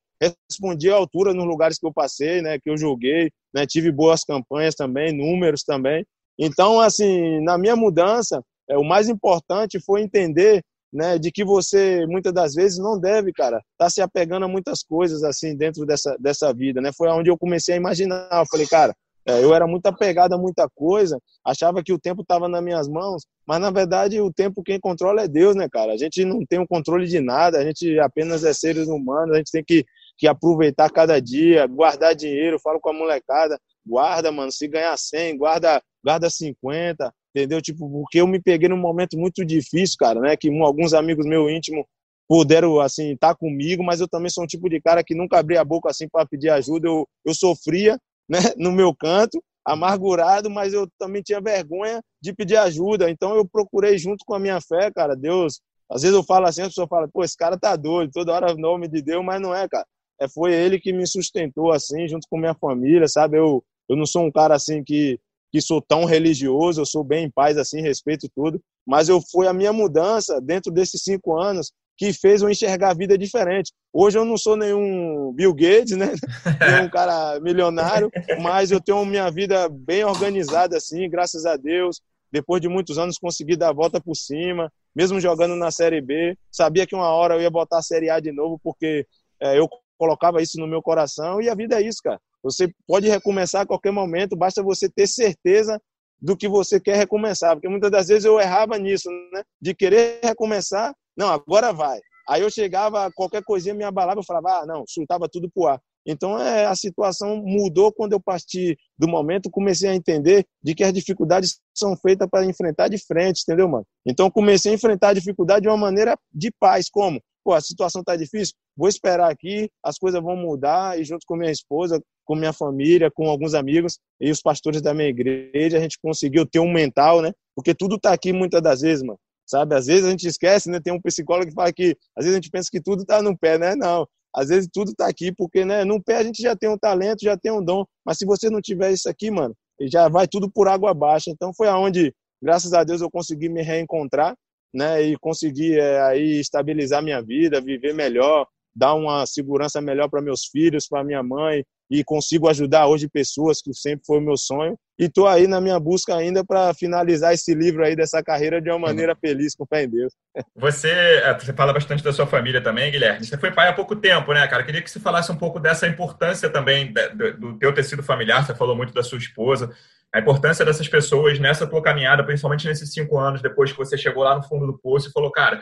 [0.50, 4.24] respondi à altura nos lugares que eu passei, né, que eu joguei, né, tive boas
[4.24, 6.06] campanhas também, números também.
[6.40, 8.42] Então, assim, na minha mudança,
[8.72, 13.34] é, o mais importante foi entender, né, de que você muitas das vezes não deve,
[13.34, 16.92] cara, estar tá se apegando a muitas coisas assim dentro dessa dessa vida, né?
[16.96, 18.30] Foi onde eu comecei a imaginar.
[18.32, 18.94] Eu falei, cara,
[19.26, 22.88] é, eu era muito apegado a muita coisa, achava que o tempo estava nas minhas
[22.88, 25.94] mãos, mas na verdade o tempo quem controla é Deus, né, cara?
[25.94, 29.38] A gente não tem o controle de nada, a gente apenas é seres humanos, a
[29.38, 29.86] gente tem que,
[30.18, 35.38] que aproveitar cada dia, guardar dinheiro, falo com a molecada, guarda, mano, se ganhar 100,
[35.38, 37.62] guarda, guarda 50, entendeu?
[37.62, 40.38] Tipo, porque eu me peguei num momento muito difícil, cara, né?
[40.38, 41.86] Que alguns amigos meus íntimos
[42.28, 45.38] puderam, assim, estar tá comigo, mas eu também sou um tipo de cara que nunca
[45.40, 50.50] abri a boca, assim, para pedir ajuda, eu, eu sofria, né, no meu canto, amargurado,
[50.50, 53.10] mas eu também tinha vergonha de pedir ajuda.
[53.10, 55.60] Então eu procurei junto com a minha fé, cara, Deus.
[55.90, 58.56] Às vezes eu falo assim, a pessoa fala, pô, esse cara tá doido, toda hora
[58.56, 59.86] nome de Deus, mas não é, cara.
[60.22, 63.38] É, foi ele que me sustentou assim, junto com minha família, sabe?
[63.38, 65.20] Eu, eu não sou um cara assim que,
[65.52, 69.48] que sou tão religioso, eu sou bem em paz assim, respeito tudo, mas eu fui
[69.48, 73.72] a minha mudança dentro desses cinco anos que fez eu enxergar a vida diferente.
[73.94, 76.14] Hoje eu não sou nenhum Bill Gates, né?
[76.80, 78.10] nenhum cara milionário,
[78.42, 82.02] mas eu tenho minha vida bem organizada assim, graças a Deus.
[82.32, 86.36] Depois de muitos anos consegui dar a volta por cima, mesmo jogando na Série B.
[86.50, 89.06] Sabia que uma hora eu ia botar a Série A de novo, porque
[89.40, 92.20] é, eu colocava isso no meu coração e a vida é isso, cara.
[92.44, 95.80] Você pode recomeçar a qualquer momento, basta você ter certeza
[96.22, 99.44] do que você quer recomeçar, porque muitas das vezes eu errava nisso, né?
[99.60, 102.00] De querer recomeçar não, agora vai.
[102.28, 105.80] Aí eu chegava, qualquer coisinha me abalava, eu falava, ah, não, soltava tudo pro ar.
[106.06, 110.84] Então é, a situação mudou quando eu parti do momento, comecei a entender de que
[110.84, 113.86] as dificuldades são feitas para enfrentar de frente, entendeu, mano?
[114.06, 117.22] Então comecei a enfrentar a dificuldade de uma maneira de paz, como?
[117.44, 121.36] Pô, a situação tá difícil, vou esperar aqui, as coisas vão mudar e junto com
[121.36, 122.02] minha esposa,
[122.32, 126.46] com minha família, com alguns amigos e os pastores da minha igreja, a gente conseguiu
[126.46, 127.34] ter um mental, né?
[127.54, 129.76] Porque tudo tá aqui muitas das vezes, mano sabe?
[129.76, 130.80] Às vezes a gente esquece, né?
[130.80, 133.38] Tem um psicólogo que fala que às vezes a gente pensa que tudo está no
[133.38, 133.76] pé, né?
[133.76, 136.78] Não, Às vezes tudo tá aqui, porque né, no pé a gente já tem um
[136.78, 140.26] talento, já tem um dom, mas se você não tiver isso aqui, mano, já vai
[140.26, 141.30] tudo por água abaixo.
[141.30, 144.34] Então foi aonde, graças a Deus, eu consegui me reencontrar,
[144.74, 150.22] né, e conseguir é, aí estabilizar minha vida, viver melhor, dar uma segurança melhor para
[150.22, 154.38] meus filhos, para minha mãe, e consigo ajudar hoje pessoas, que sempre foi o meu
[154.38, 154.78] sonho.
[154.98, 158.70] E estou aí na minha busca ainda para finalizar esse livro aí dessa carreira de
[158.70, 160.14] uma maneira feliz, com fé em Deus.
[160.56, 163.26] Você, é, você fala bastante da sua família também, Guilherme.
[163.26, 164.64] Você foi pai há pouco tempo, né, cara?
[164.64, 166.94] Queria que você falasse um pouco dessa importância também
[167.38, 168.46] do teu tecido familiar.
[168.46, 169.70] Você falou muito da sua esposa.
[170.14, 174.24] A importância dessas pessoas nessa tua caminhada, principalmente nesses cinco anos depois que você chegou
[174.24, 175.60] lá no fundo do poço e falou, cara,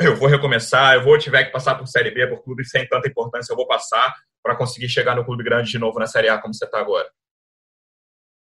[0.00, 3.08] eu vou recomeçar, eu vou tiver que passar por Série B, por clube sem tanta
[3.08, 6.38] importância, eu vou passar para conseguir chegar no clube grande de novo na Série A,
[6.38, 7.08] como você está agora?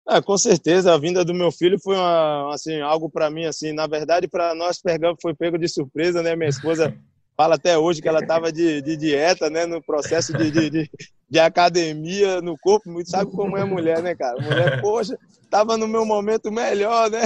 [0.09, 3.71] É, com certeza, a vinda do meu filho foi uma, assim, algo para mim, assim,
[3.73, 6.35] na verdade, para nós, Pergamo foi pego de surpresa, né?
[6.35, 6.95] Minha esposa
[7.37, 9.67] fala até hoje que ela estava de, de, dieta, né?
[9.67, 10.89] No processo de, de, de,
[11.29, 14.41] de academia no corpo, sabe como é mulher, né, cara?
[14.41, 17.21] Mulher, poxa, estava no meu momento melhor, né?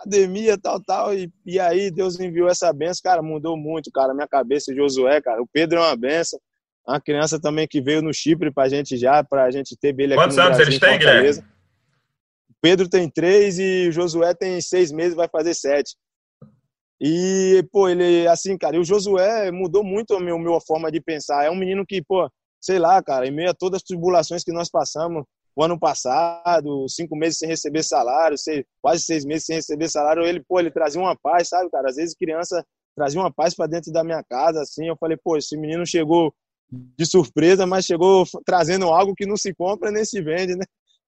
[0.00, 1.14] Academia, tal, tal.
[1.14, 5.42] E, e aí Deus enviou essa benção, cara, mudou muito, cara, minha cabeça, Josué, cara.
[5.42, 6.38] O Pedro é uma benção.
[6.86, 10.22] Uma criança também que veio no Chipre pra gente já, pra gente ter ele aqui
[10.22, 11.38] Quantos anos eles têm, Guilherme?
[12.50, 15.94] O Pedro tem três e o Josué tem seis meses, vai fazer sete.
[17.00, 20.90] E, pô, ele, assim, cara, e o Josué mudou muito a minha, a minha forma
[20.90, 21.44] de pensar.
[21.44, 24.52] É um menino que, pô, sei lá, cara, em meio a todas as tribulações que
[24.52, 25.24] nós passamos,
[25.62, 30.42] ano passado, cinco meses sem receber salário, seis, quase seis meses sem receber salário, ele,
[30.46, 31.88] pô, ele trazia uma paz, sabe, cara?
[31.88, 32.64] Às vezes criança
[32.96, 36.32] trazia uma paz para dentro da minha casa, assim, eu falei, pô, esse menino chegou
[36.70, 40.64] de surpresa, mas chegou trazendo algo que não se compra nem se vende, né?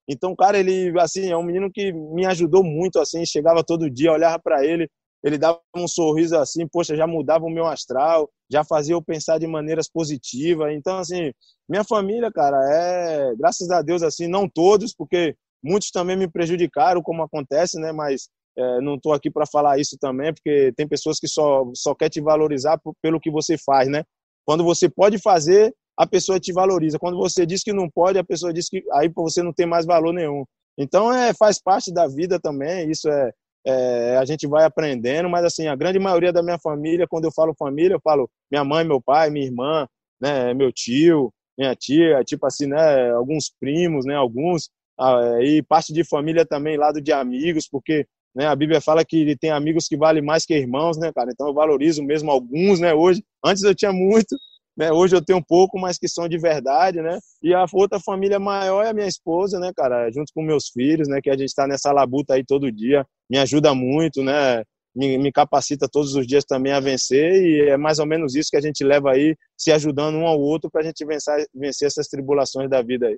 [0.07, 4.11] Então, cara, ele, assim, é um menino que me ajudou muito, assim, chegava todo dia,
[4.11, 4.89] olhava para ele,
[5.23, 9.39] ele dava um sorriso assim, poxa, já mudava o meu astral, já fazia eu pensar
[9.39, 10.73] de maneiras positivas.
[10.73, 11.31] Então, assim,
[11.69, 17.01] minha família, cara, é, graças a Deus, assim, não todos, porque muitos também me prejudicaram,
[17.01, 17.93] como acontece, né?
[17.93, 21.95] Mas é, não estou aqui para falar isso também, porque tem pessoas que só, só
[21.95, 24.03] quer te valorizar pelo que você faz, né?
[24.45, 26.99] Quando você pode fazer, a pessoa te valoriza.
[26.99, 29.85] Quando você diz que não pode, a pessoa diz que aí você não tem mais
[29.85, 30.43] valor nenhum.
[30.77, 33.31] Então, é, faz parte da vida também, isso é,
[33.65, 37.31] é, a gente vai aprendendo, mas assim, a grande maioria da minha família, quando eu
[37.31, 39.87] falo família, eu falo minha mãe, meu pai, minha irmã,
[40.21, 45.93] né, meu tio, minha tia, tipo assim, né, alguns primos, né, alguns, ah, e parte
[45.93, 49.95] de família também, lado de amigos, porque né, a Bíblia fala que tem amigos que
[49.95, 53.75] valem mais que irmãos, né, cara, então eu valorizo mesmo alguns, né, hoje, antes eu
[53.75, 54.35] tinha muito,
[54.75, 54.91] né?
[54.91, 57.19] Hoje eu tenho um pouco, mas que são de verdade, né?
[57.41, 60.11] E a outra família maior é a minha esposa, né, cara?
[60.11, 61.21] Junto com meus filhos, né?
[61.21, 63.05] Que a gente está nessa labuta aí todo dia.
[63.29, 64.63] Me ajuda muito, né?
[64.95, 68.51] Me, me, capacita todos os dias também a vencer e é mais ou menos isso
[68.51, 71.87] que a gente leva aí, se ajudando um ao outro para a gente vencer, vencer
[71.87, 73.17] essas tribulações da vida aí.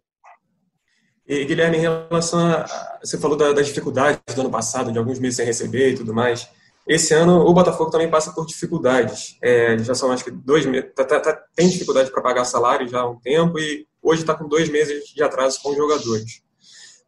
[1.28, 2.66] E, Guilherme, em relação a.
[3.04, 6.48] Você falou das dificuldades do ano passado, de alguns meses sem receber e tudo mais.
[6.88, 9.38] Esse ano o Botafogo também passa por dificuldades.
[9.42, 10.92] É, já são acho que dois meses.
[10.96, 14.36] Tá, tá, tá, tem dificuldade para pagar salário já há um tempo e hoje está
[14.36, 16.44] com dois meses de atraso com os jogadores.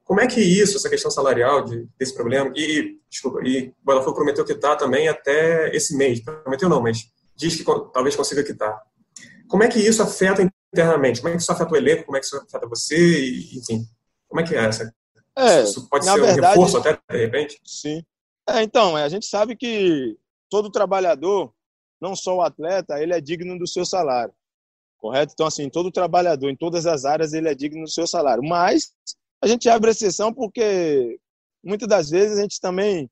[0.03, 4.15] Como é que isso, essa questão salarial de, desse problema, e, desculpa, e o Botafogo
[4.15, 6.21] prometeu quitar também até esse mês.
[6.21, 8.81] Prometeu não, mas diz que talvez consiga quitar.
[9.47, 10.41] Como é que isso afeta
[10.73, 11.19] internamente?
[11.19, 12.05] Como é que isso afeta o elenco?
[12.05, 12.97] Como é que isso afeta você?
[12.97, 13.85] E, enfim,
[14.27, 14.91] como é que é essa?
[15.37, 17.61] É, isso pode ser verdade, um reforço até, de repente?
[17.63, 18.01] Sim.
[18.49, 20.17] É, então, é, a gente sabe que
[20.49, 21.53] todo trabalhador,
[21.99, 24.33] não só o atleta, ele é digno do seu salário,
[24.97, 25.33] correto?
[25.33, 28.43] Então, assim, todo trabalhador, em todas as áreas, ele é digno do seu salário.
[28.43, 28.93] Mas
[29.41, 31.19] a gente abre exceção porque
[31.63, 33.09] muitas das vezes a gente também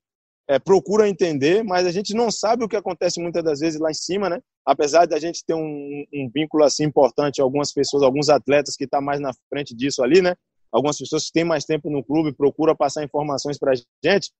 [0.48, 3.90] é, procura entender, mas a gente não sabe o que acontece muitas das vezes lá
[3.90, 4.40] em cima, né?
[4.64, 8.84] Apesar de a gente ter um, um vínculo assim importante, algumas pessoas, alguns atletas que
[8.84, 10.34] estão tá mais na frente disso ali, né?
[10.72, 14.30] Algumas pessoas que têm mais tempo no clube procuram passar informações para a gente,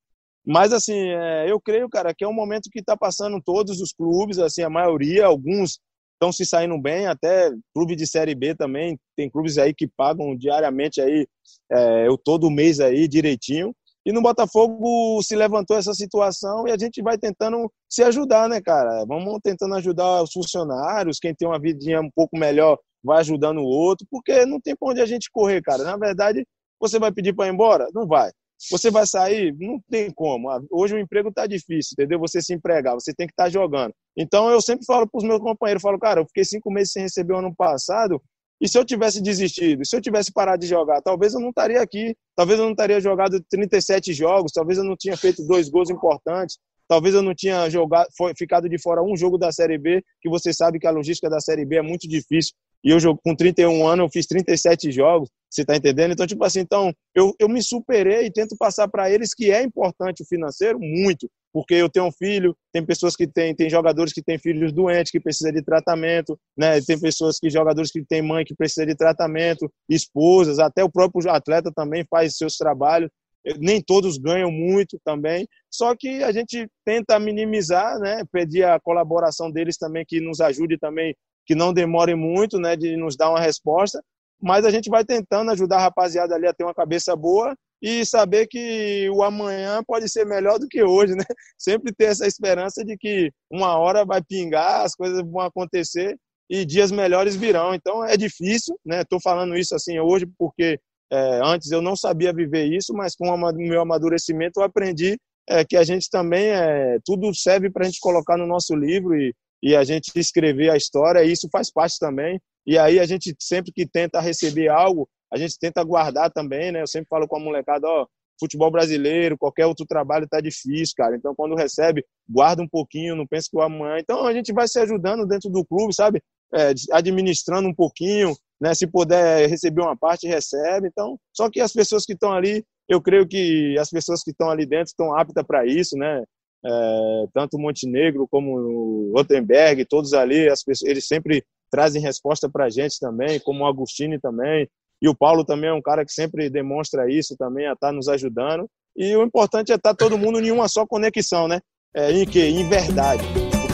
[0.46, 3.92] mas, assim, é, eu creio, cara, que é um momento que está passando todos os
[3.92, 5.80] clubes, assim, a maioria, alguns
[6.14, 10.36] estão se saindo bem, até clube de Série B também, tem clubes aí que pagam
[10.36, 11.26] diariamente aí,
[11.70, 13.74] é, eu todo mês aí, direitinho.
[14.04, 18.60] E no Botafogo se levantou essa situação e a gente vai tentando se ajudar, né,
[18.62, 19.04] cara?
[19.04, 23.64] Vamos tentando ajudar os funcionários, quem tem uma vidinha um pouco melhor vai ajudando o
[23.64, 25.82] outro, porque não tem pra onde a gente correr, cara.
[25.82, 26.46] Na verdade,
[26.80, 27.88] você vai pedir para ir embora?
[27.92, 28.30] Não vai.
[28.70, 29.54] Você vai sair?
[29.58, 30.50] Não tem como.
[30.50, 32.18] Ah, hoje o emprego está difícil, entendeu?
[32.20, 33.92] Você se empregar, você tem que estar tá jogando.
[34.16, 37.02] Então eu sempre falo para os meus companheiros, falo, cara, eu fiquei cinco meses sem
[37.02, 38.20] receber o ano passado,
[38.60, 41.80] e se eu tivesse desistido, se eu tivesse parado de jogar, talvez eu não estaria
[41.80, 45.90] aqui, talvez eu não estaria jogado 37 jogos, talvez eu não tinha feito dois gols
[45.90, 50.02] importantes, talvez eu não tinha jogado, foi, ficado de fora um jogo da Série B,
[50.22, 52.54] que você sabe que a logística da Série B é muito difícil.
[52.82, 56.12] e eu com 31 anos, eu fiz 37 jogos, você tá entendendo?
[56.12, 59.62] Então, tipo assim, então, eu, eu me superei e tento passar para eles que é
[59.62, 64.12] importante o financeiro, muito, porque eu tenho um filho, tem pessoas que têm, tem jogadores
[64.12, 66.80] que têm filhos doentes que precisa de tratamento, né?
[66.82, 71.30] Tem pessoas que jogadores que têm mãe que precisa de tratamento, esposas, até o próprio
[71.30, 73.10] atleta também faz seus trabalhos.
[73.58, 78.22] Nem todos ganham muito também, só que a gente tenta minimizar, né?
[78.30, 81.14] Pedir a colaboração deles também que nos ajude também,
[81.46, 82.76] que não demore muito, né?
[82.76, 84.02] De nos dar uma resposta,
[84.40, 88.04] mas a gente vai tentando ajudar a rapaziada ali a ter uma cabeça boa e
[88.04, 91.24] saber que o amanhã pode ser melhor do que hoje, né?
[91.58, 96.16] Sempre ter essa esperança de que uma hora vai pingar, as coisas vão acontecer
[96.48, 97.74] e dias melhores virão.
[97.74, 99.02] Então é difícil, né?
[99.02, 100.78] Estou falando isso assim hoje porque
[101.12, 105.16] é, antes eu não sabia viver isso, mas com o meu amadurecimento eu aprendi
[105.48, 109.14] é, que a gente também é tudo serve para a gente colocar no nosso livro
[109.14, 111.22] e, e a gente escrever a história.
[111.24, 112.40] E isso faz parte também.
[112.66, 116.82] E aí a gente sempre que tenta receber algo a gente tenta guardar também, né?
[116.82, 118.06] Eu sempre falo com a molecada, ó,
[118.38, 121.16] futebol brasileiro, qualquer outro trabalho tá difícil, cara.
[121.16, 123.98] Então, quando recebe, guarda um pouquinho, não pense que o amanhã.
[123.98, 126.22] Então, a gente vai se ajudando dentro do clube, sabe?
[126.54, 128.74] É, administrando um pouquinho, né?
[128.74, 130.88] Se puder receber uma parte, recebe.
[130.88, 134.48] Então, só que as pessoas que estão ali, eu creio que as pessoas que estão
[134.48, 136.22] ali dentro estão aptas para isso, né?
[136.64, 142.70] É, tanto Montenegro como Rotenberg, todos ali, as pessoas, eles sempre trazem resposta para a
[142.70, 144.68] gente também, como o Agostini também.
[145.00, 147.92] E o Paulo também é um cara que sempre demonstra isso também, a estar tá
[147.92, 148.66] nos ajudando.
[148.96, 151.60] E o importante é estar tá todo mundo em uma só conexão, né?
[151.94, 152.40] É, em que?
[152.40, 153.22] Em verdade.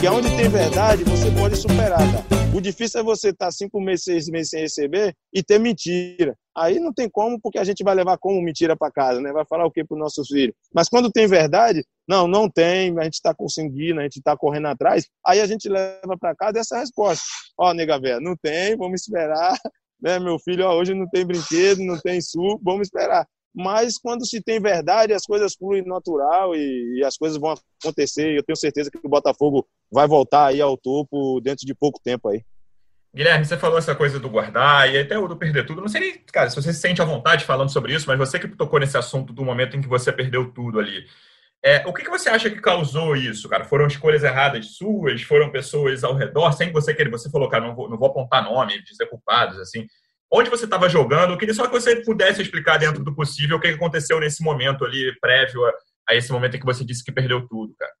[0.03, 2.35] Porque onde tem verdade, você pode superar, tá?
[2.53, 6.35] O difícil é você estar tá cinco meses, seis meses sem receber e ter mentira.
[6.53, 9.31] Aí não tem como, porque a gente vai levar como mentira para casa, né?
[9.31, 10.53] Vai falar o que para os nossos filhos.
[10.75, 14.67] Mas quando tem verdade, não, não tem, a gente está conseguindo, a gente está correndo
[14.67, 17.23] atrás, aí a gente leva para casa essa resposta.
[17.57, 19.57] Ó, nega velha, não tem, vamos esperar,
[20.03, 23.25] né, meu filho, ó, hoje não tem brinquedo, não tem suco, vamos esperar.
[23.53, 28.35] Mas quando se tem verdade, as coisas fluem natural e, e as coisas vão acontecer.
[28.35, 32.29] Eu tenho certeza que o Botafogo vai voltar aí ao topo dentro de pouco tempo
[32.29, 32.43] aí.
[33.15, 35.81] Guilherme, você falou essa coisa do guardar e até o do perder tudo.
[35.81, 38.47] Não sei cara, se você se sente à vontade falando sobre isso, mas você que
[38.47, 41.05] tocou nesse assunto do momento em que você perdeu tudo ali.
[41.63, 43.65] É, o que, que você acha que causou isso, cara?
[43.65, 45.21] Foram escolhas erradas suas?
[45.21, 46.51] Foram pessoas ao redor?
[46.53, 49.87] Sem você querer, você falou, cara, não vou, não vou apontar nome, dizer culpados, assim.
[50.33, 51.33] Onde você estava jogando?
[51.33, 54.83] Eu queria só que você pudesse explicar dentro do possível o que aconteceu nesse momento
[54.83, 55.73] ali, prévio a,
[56.09, 57.93] a esse momento em que você disse que perdeu tudo, cara.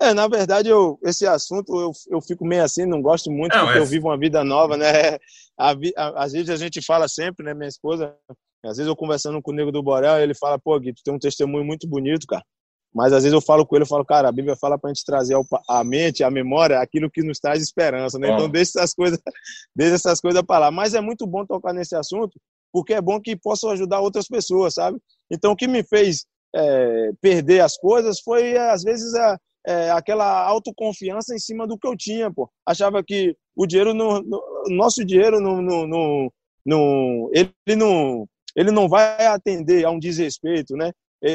[0.00, 3.64] É, na verdade, eu, esse assunto eu, eu fico meio assim, não gosto muito, não,
[3.64, 3.80] porque é...
[3.80, 4.88] eu vivo uma vida nova, né?
[5.60, 7.52] A, a, às vezes a gente fala sempre, né?
[7.52, 8.16] Minha esposa
[8.64, 11.14] às vezes eu conversando com o Nego do Borel, ele fala, pô, Gui, tu tem
[11.14, 12.44] um testemunho muito bonito, cara.
[12.98, 15.04] Mas às vezes eu falo com ele, eu falo, cara, a Bíblia fala pra gente
[15.04, 15.36] trazer
[15.68, 18.28] a mente, a memória, aquilo que nos traz esperança, né?
[18.32, 19.20] Então deixa essas coisas,
[19.72, 20.70] deixa essas coisas para lá.
[20.72, 22.40] Mas é muito bom tocar nesse assunto,
[22.72, 24.98] porque é bom que possa ajudar outras pessoas, sabe?
[25.30, 30.44] Então o que me fez é, perder as coisas foi, às vezes, a, é, aquela
[30.48, 32.50] autoconfiança em cima do que eu tinha, pô.
[32.66, 36.32] Achava que o dinheiro, no, no nosso dinheiro, no, no,
[36.66, 40.90] no ele não ele não vai atender a um desrespeito, né?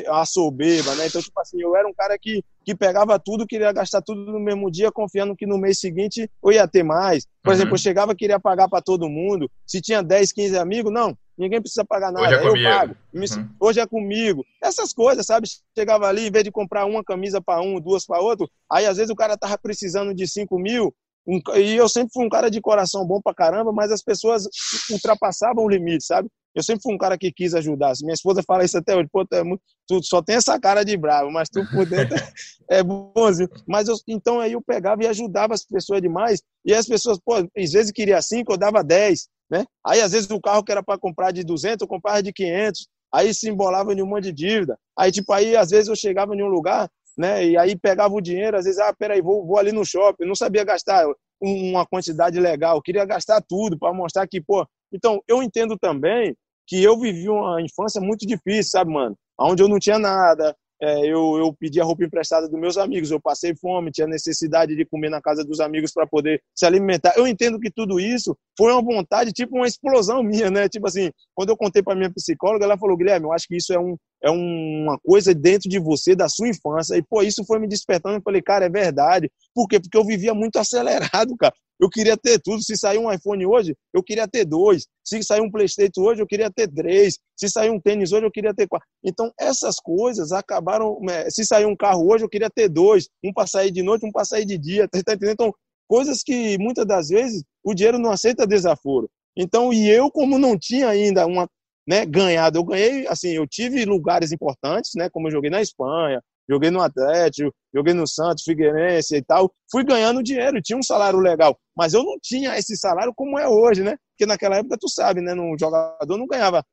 [0.09, 1.07] A soberba, né?
[1.07, 4.39] Então, tipo assim, eu era um cara que, que pegava tudo, queria gastar tudo no
[4.39, 7.25] mesmo dia, confiando que no mês seguinte eu ia ter mais.
[7.43, 7.53] Por uhum.
[7.53, 9.51] exemplo, eu chegava queria pagar para todo mundo.
[9.65, 12.95] Se tinha 10, 15 amigos, não, ninguém precisa pagar nada, Hoje é eu pago.
[13.13, 13.49] Uhum.
[13.59, 14.45] Hoje é comigo.
[14.61, 15.49] Essas coisas, sabe?
[15.77, 18.95] Chegava ali, em vez de comprar uma camisa para um, duas para outro, aí às
[18.95, 20.95] vezes o cara tava precisando de 5 mil,
[21.27, 24.47] um, e eu sempre fui um cara de coração bom pra caramba, mas as pessoas
[24.91, 26.29] ultrapassavam o limite, sabe?
[26.55, 27.93] Eu sempre fui um cara que quis ajudar.
[28.01, 30.83] Minha esposa fala isso até hoje, pô, tu, é muito, tu só tem essa cara
[30.83, 32.15] de bravo, mas tu por dentro
[32.69, 33.49] é bonzinho.
[33.67, 37.35] Mas eu, então aí eu pegava e ajudava as pessoas demais, e as pessoas, pô,
[37.35, 39.65] às vezes queria cinco, eu dava dez, né?
[39.85, 42.87] Aí às vezes o carro que era para comprar de 200, eu comprava de 500,
[43.13, 44.77] aí se embolava em um monte de dívida.
[44.97, 47.45] Aí, tipo, aí às vezes eu chegava em um lugar, né?
[47.45, 50.35] E aí pegava o dinheiro, às vezes, ah, peraí, vou, vou ali no shopping, não
[50.35, 51.05] sabia gastar
[51.41, 54.65] uma quantidade legal, queria gastar tudo para mostrar que, pô.
[54.91, 56.35] Então, eu entendo também
[56.67, 59.15] que eu vivi uma infância muito difícil, sabe, mano?
[59.39, 63.17] Onde eu não tinha nada, é, eu, eu pedia roupa emprestada dos meus amigos, eu
[63.17, 67.13] passei fome, tinha necessidade de comer na casa dos amigos para poder se alimentar.
[67.15, 70.67] Eu entendo que tudo isso foi uma vontade, tipo uma explosão minha, né?
[70.67, 73.71] Tipo assim, quando eu contei para minha psicóloga, ela falou: Guilherme, eu acho que isso
[73.71, 76.97] é, um, é uma coisa dentro de você, da sua infância.
[76.97, 78.17] E, pô, isso foi me despertando.
[78.17, 79.31] Eu falei, cara, é verdade.
[79.55, 79.79] Por quê?
[79.79, 81.53] Porque eu vivia muito acelerado, cara.
[81.83, 82.63] Eu queria ter tudo.
[82.63, 84.87] Se sair um iPhone hoje, eu queria ter dois.
[85.03, 87.17] Se sair um PlayStation hoje, eu queria ter três.
[87.37, 88.87] Se sair um tênis hoje, eu queria ter quatro.
[89.03, 90.97] Então, essas coisas acabaram.
[91.09, 93.09] É, se sair um carro hoje, eu queria ter dois.
[93.23, 94.87] Um para sair de noite, um para sair de dia.
[94.87, 95.33] Tá, tá entendendo?
[95.33, 95.53] Então,
[95.87, 99.09] Coisas que muitas das vezes o dinheiro não aceita desaforo.
[99.37, 101.47] Então, e eu, como não tinha ainda uma,
[101.87, 106.21] né, ganhado, eu ganhei, assim, eu tive lugares importantes, né, como eu joguei na Espanha,
[106.49, 111.19] joguei no Atlético, joguei no Santos, Figueirense e tal, fui ganhando dinheiro, tinha um salário
[111.19, 113.95] legal, mas eu não tinha esse salário como é hoje, né?
[114.11, 115.33] Porque naquela época, tu sabe, né?
[115.33, 116.63] Um jogador não ganhava,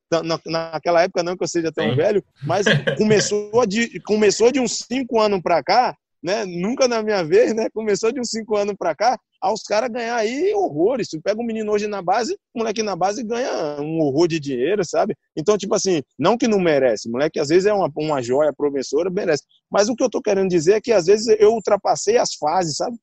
[0.46, 1.96] naquela época não que eu seja tão Sim.
[1.96, 2.66] velho, mas
[2.98, 6.44] começou de, começou de uns cinco anos para cá, né?
[6.44, 7.68] Nunca na minha vez, né?
[7.72, 11.08] Começou de uns cinco anos para cá, aos caras ganhar aí horrores.
[11.08, 14.38] Tu pega um menino hoje na base, o moleque na base ganha um horror de
[14.38, 15.16] dinheiro, sabe?
[15.36, 18.52] Então, tipo assim, não que não merece, o moleque às vezes é uma, uma joia
[18.52, 19.44] promissora, merece.
[19.70, 22.76] Mas o que eu tô querendo dizer é que às vezes eu ultrapassei as fases,
[22.76, 22.96] sabe?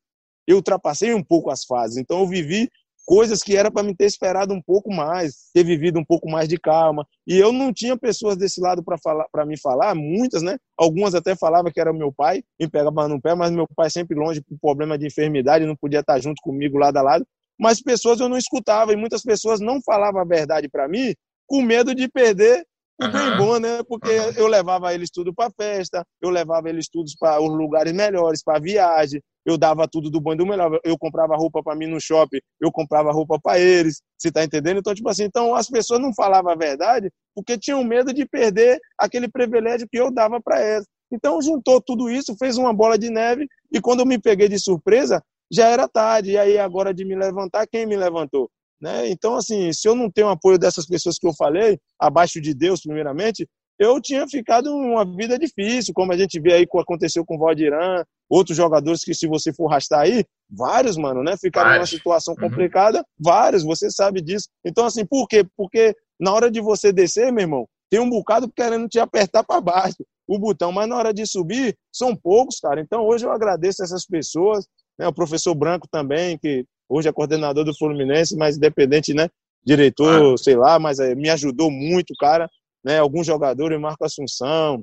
[0.45, 1.97] Eu ultrapassei um pouco as fases.
[1.97, 2.69] Então eu vivi
[3.07, 6.49] coisas que era para me ter esperado um pouco mais, ter vivido um pouco mais
[6.49, 7.07] de calma.
[7.25, 10.57] E eu não tinha pessoas desse lado para falar, para me falar, muitas, né?
[10.77, 14.19] Algumas até falavam que era meu pai, me pegava no pé, mas meu pai sempre
[14.19, 17.25] longe por problema de enfermidade, não podia estar junto comigo lado a lado.
[17.57, 21.15] Mas pessoas eu não escutava e muitas pessoas não falavam a verdade para mim,
[21.47, 22.65] com medo de perder
[22.99, 23.83] o bem bom, né?
[23.87, 28.43] Porque eu levava eles tudo para festa, eu levava eles tudo para os lugares melhores,
[28.43, 30.79] para viagem, eu dava tudo do bom e do melhor.
[30.83, 34.01] Eu comprava roupa para mim no shopping, eu comprava roupa para eles.
[34.17, 34.79] Você tá entendendo?
[34.79, 38.79] Então, tipo assim, então as pessoas não falavam a verdade porque tinham medo de perder
[38.97, 40.85] aquele privilégio que eu dava para elas.
[41.11, 44.59] Então, juntou tudo isso, fez uma bola de neve e quando eu me peguei de
[44.59, 46.31] surpresa, já era tarde.
[46.31, 48.49] E aí, agora de me levantar, quem me levantou?
[48.79, 49.09] Né?
[49.09, 52.81] Então, assim, se eu não tenho apoio dessas pessoas que eu falei, abaixo de Deus,
[52.81, 53.47] primeiramente,
[53.79, 57.39] eu tinha ficado uma vida difícil, como a gente vê aí que aconteceu com o
[57.39, 61.35] Valdirã, outros jogadores que, se você for arrastar aí, vários, mano, né?
[61.39, 62.49] Ficaram numa situação uhum.
[62.49, 63.03] complicada, uhum.
[63.19, 64.47] vários, você sabe disso.
[64.65, 65.45] Então, assim, por quê?
[65.55, 69.61] Porque na hora de você descer, meu irmão, tem um bocado querendo te apertar para
[69.61, 72.81] baixo o botão, mas na hora de subir, são poucos, cara.
[72.81, 74.65] Então, hoje eu agradeço essas pessoas,
[74.99, 75.07] né?
[75.07, 79.29] O professor Branco também, que hoje é coordenador do Fluminense, mas independente, né?
[79.63, 80.37] Diretor, ah.
[80.37, 82.49] sei lá, mas é, me ajudou muito, cara
[82.87, 82.99] né?
[82.99, 84.81] Alguns jogadores, Marco Assunção,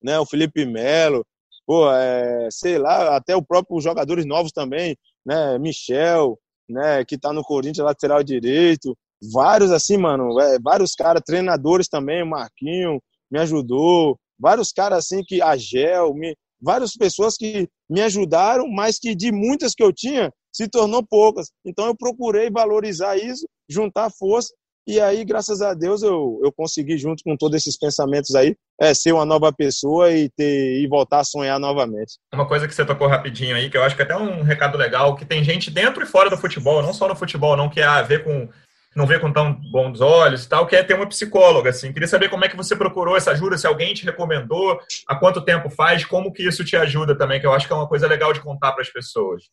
[0.00, 0.18] né?
[0.20, 1.26] O Felipe Melo,
[1.66, 4.96] pô, é, sei lá, até o próprio jogadores novos também,
[5.26, 5.58] né?
[5.58, 6.38] Michel,
[6.68, 7.04] né?
[7.04, 8.96] Que tá no Corinthians, lateral direito,
[9.32, 15.42] vários assim, mano, é, vários caras, treinadores também, Marquinho me ajudou, vários caras assim que
[15.42, 20.32] a Gel, me, várias pessoas que me ajudaram, mas que de muitas que eu tinha
[20.52, 21.50] se tornou poucas.
[21.64, 24.52] Então eu procurei valorizar isso, juntar força
[24.90, 28.92] e aí, graças a Deus, eu, eu consegui, junto com todos esses pensamentos aí, é,
[28.92, 32.14] ser uma nova pessoa e, ter, e voltar a sonhar novamente.
[32.34, 34.76] Uma coisa que você tocou rapidinho aí, que eu acho que é até um recado
[34.76, 37.84] legal, que tem gente dentro e fora do futebol, não só no futebol, não quer
[37.84, 38.48] a ver com
[38.96, 41.92] não vê com tão bons olhos e tal, quer ter uma psicóloga, assim.
[41.92, 45.44] Queria saber como é que você procurou essa ajuda, se alguém te recomendou, há quanto
[45.44, 48.08] tempo faz, como que isso te ajuda também, que eu acho que é uma coisa
[48.08, 49.44] legal de contar para as pessoas.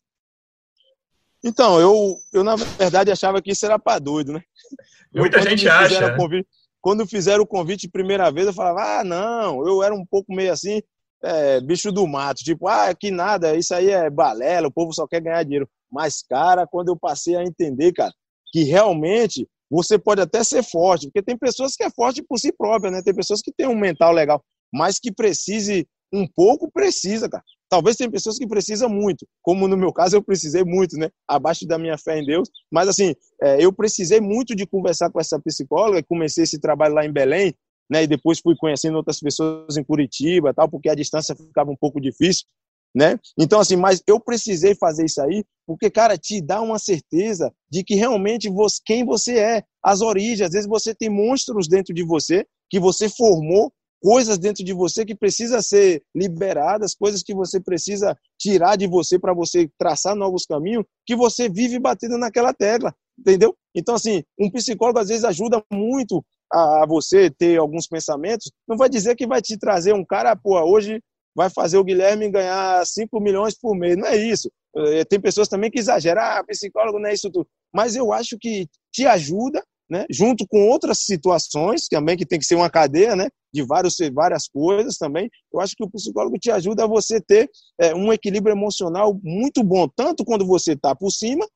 [1.44, 4.42] Então, eu, eu na verdade achava que isso era para doido, né?
[5.10, 6.10] Eu, Muita gente acha.
[6.10, 6.16] Né?
[6.18, 6.46] Convite,
[6.82, 10.52] quando fizeram o convite primeira vez, eu falava, ah, não, eu era um pouco meio
[10.52, 10.82] assim,
[11.22, 15.06] é, bicho do mato, tipo, ah, que nada, isso aí é balela, o povo só
[15.06, 15.68] quer ganhar dinheiro.
[15.90, 18.12] Mas, cara, quando eu passei a entender, cara,
[18.52, 22.52] que realmente você pode até ser forte, porque tem pessoas que é forte por si
[22.52, 23.02] própria, né?
[23.02, 27.44] Tem pessoas que têm um mental legal, mas que precise um pouco, precisa, cara.
[27.68, 31.10] Talvez tem pessoas que precisam muito, como no meu caso eu precisei muito, né?
[31.28, 32.48] Abaixo da minha fé em Deus.
[32.72, 36.02] Mas assim, é, eu precisei muito de conversar com essa psicóloga.
[36.02, 37.54] Comecei esse trabalho lá em Belém,
[37.90, 38.04] né?
[38.04, 42.00] E depois fui conhecendo outras pessoas em Curitiba, tal, porque a distância ficava um pouco
[42.00, 42.46] difícil,
[42.94, 43.18] né?
[43.38, 47.84] Então assim, mas eu precisei fazer isso aí, porque cara, te dá uma certeza de
[47.84, 50.40] que realmente você, quem você é, as origens.
[50.40, 55.04] Às vezes você tem monstros dentro de você que você formou coisas dentro de você
[55.04, 60.44] que precisa ser liberadas, coisas que você precisa tirar de você para você traçar novos
[60.44, 63.56] caminhos, que você vive batendo naquela tecla, entendeu?
[63.74, 68.88] Então assim, um psicólogo às vezes ajuda muito a, você ter alguns pensamentos, não vai
[68.88, 71.00] dizer que vai te trazer um cara, pô, hoje
[71.34, 74.50] vai fazer o Guilherme ganhar 5 milhões por mês, não é isso.
[74.76, 77.46] É, tem pessoas também que exageram, ah, psicólogo não é isso tudo.
[77.72, 82.44] Mas eu acho que te ajuda né, junto com outras situações, também que tem que
[82.44, 86.50] ser uma cadeia, né, de vários, várias coisas também, eu acho que o psicólogo te
[86.50, 91.10] ajuda a você ter é, um equilíbrio emocional muito bom, tanto quando você está por
[91.10, 91.46] cima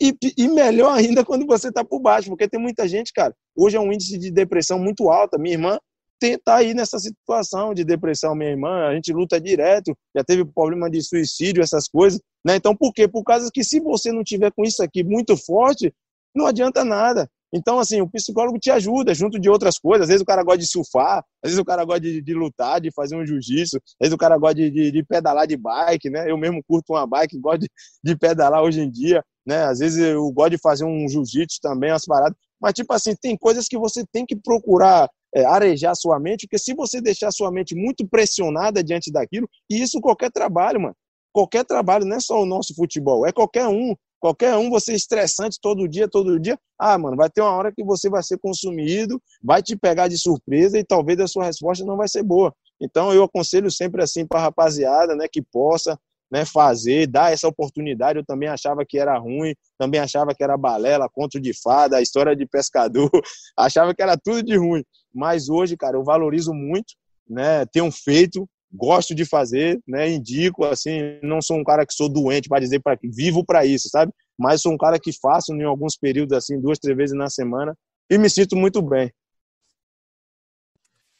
[0.00, 3.76] e, e, melhor ainda quando você está por baixo, porque tem muita gente, cara, hoje
[3.76, 5.78] é um índice de depressão muito alto, minha irmã
[6.20, 10.90] está aí nessa situação de depressão, minha irmã, a gente luta direto, já teve problema
[10.90, 12.56] de suicídio, essas coisas, né?
[12.56, 13.06] Então, por quê?
[13.06, 15.92] Por causa que se você não tiver com isso aqui muito forte,
[16.34, 17.30] não adianta nada.
[17.52, 20.02] Então, assim, o psicólogo te ajuda junto de outras coisas.
[20.02, 22.80] Às vezes o cara gosta de surfar, às vezes o cara gosta de, de lutar,
[22.80, 26.10] de fazer um jiu-jitsu, às vezes o cara gosta de, de, de, pedalar de bike,
[26.10, 26.30] né?
[26.30, 27.66] Eu mesmo curto uma bike, gosto
[28.04, 29.64] de, pedalar hoje em dia, né?
[29.64, 32.36] Às vezes eu gosto de fazer um jiu-jitsu também, umas paradas.
[32.60, 36.58] Mas, tipo assim, tem coisas que você tem que procurar é, arejar sua mente, porque
[36.58, 40.96] se você deixar sua mente muito pressionada diante daquilo, e isso qualquer trabalho, mano.
[41.32, 43.94] Qualquer trabalho, não é só o nosso futebol, é qualquer um.
[44.20, 46.58] Qualquer um, você estressante todo dia, todo dia.
[46.78, 50.18] Ah, mano, vai ter uma hora que você vai ser consumido, vai te pegar de
[50.18, 52.52] surpresa e talvez a sua resposta não vai ser boa.
[52.80, 55.98] Então, eu aconselho sempre assim para a rapaziada, né, que possa
[56.30, 58.18] né, fazer, dar essa oportunidade.
[58.18, 62.36] Eu também achava que era ruim, também achava que era balela, conto de fada, história
[62.36, 63.10] de pescador,
[63.56, 64.84] achava que era tudo de ruim.
[65.14, 66.94] Mas hoje, cara, eu valorizo muito,
[67.28, 70.10] né, tenho feito, gosto de fazer, né?
[70.10, 73.64] Indico assim, não sou um cara que sou doente para dizer para que vivo para
[73.64, 74.12] isso, sabe?
[74.38, 77.74] Mas sou um cara que faço em alguns períodos assim, duas, três vezes na semana
[78.10, 79.12] e me sinto muito bem.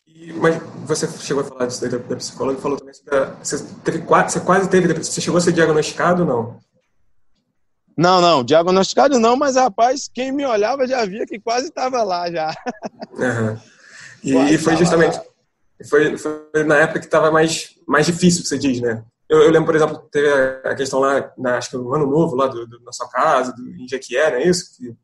[0.07, 3.24] E, mas você chegou a falar disso da, da psicóloga e falou também sobre a,
[3.42, 6.68] você, teve, você quase teve você chegou a ser diagnosticado ou não?
[7.96, 12.30] Não, não, diagnosticado não, mas rapaz, quem me olhava já via que quase estava lá
[12.30, 12.55] já.
[13.11, 13.59] Uhum.
[14.22, 15.24] E, e, foi justamente lá
[15.87, 19.05] foi, foi na época que estava mais, mais difícil, que você diz, né?
[19.29, 20.29] Eu, eu, lembro, por exemplo, teve
[20.64, 23.53] a questão lá, na, acho que no ano novo, lá do, do, na sua casa,
[23.53, 24.76] do, em Jequié, não é isso?
[24.76, 24.97] Que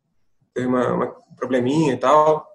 [0.54, 1.06] teve uma, uma
[1.36, 2.46] probleminha e tal.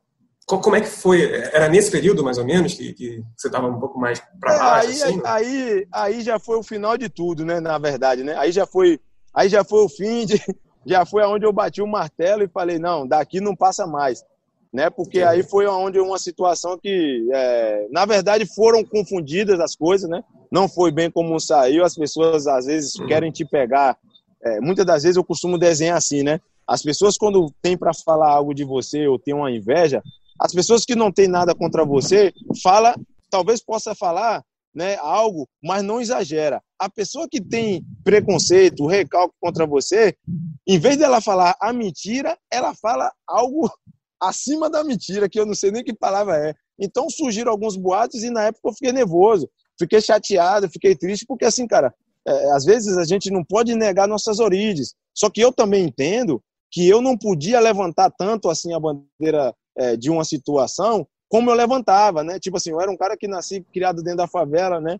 [0.45, 1.31] Como é que foi?
[1.53, 4.57] Era nesse período, mais ou menos, que, que você estava um pouco mais para é,
[4.57, 4.87] baixo?
[4.87, 7.59] É, aí, assim, aí, aí já foi o final de tudo, né?
[7.59, 8.35] Na verdade, né?
[8.35, 8.99] Aí já foi,
[9.31, 10.41] aí já foi o fim de,
[10.87, 14.23] já foi aonde eu bati o martelo e falei não, daqui não passa mais
[14.71, 14.89] né?
[14.89, 20.23] Porque aí foi onde uma situação que, é, na verdade, foram confundidas as coisas, né?
[20.51, 21.83] Não foi bem como saiu.
[21.83, 23.07] As pessoas às vezes uhum.
[23.07, 23.97] querem te pegar.
[24.43, 26.39] É, muitas das vezes eu costumo desenhar assim, né?
[26.67, 30.03] As pessoas quando tem para falar algo de você ou tem uma inveja,
[30.39, 32.31] as pessoas que não têm nada contra você
[32.63, 32.95] fala,
[33.29, 34.43] talvez possa falar,
[34.73, 34.95] né?
[34.97, 36.61] Algo, mas não exagera.
[36.77, 40.15] A pessoa que tem preconceito, recalque contra você,
[40.65, 43.69] em vez dela falar a mentira, ela fala algo
[44.19, 46.53] acima da mentira, que eu não sei nem que palavra é.
[46.79, 51.45] Então surgiram alguns boatos e na época eu fiquei nervoso, fiquei chateado, fiquei triste, porque
[51.45, 51.93] assim, cara,
[52.27, 54.93] é, às vezes a gente não pode negar nossas origens.
[55.13, 56.41] Só que eu também entendo
[56.71, 61.55] que eu não podia levantar tanto assim a bandeira é, de uma situação como eu
[61.55, 62.39] levantava, né?
[62.39, 64.99] Tipo assim, eu era um cara que nasci criado dentro da favela, né?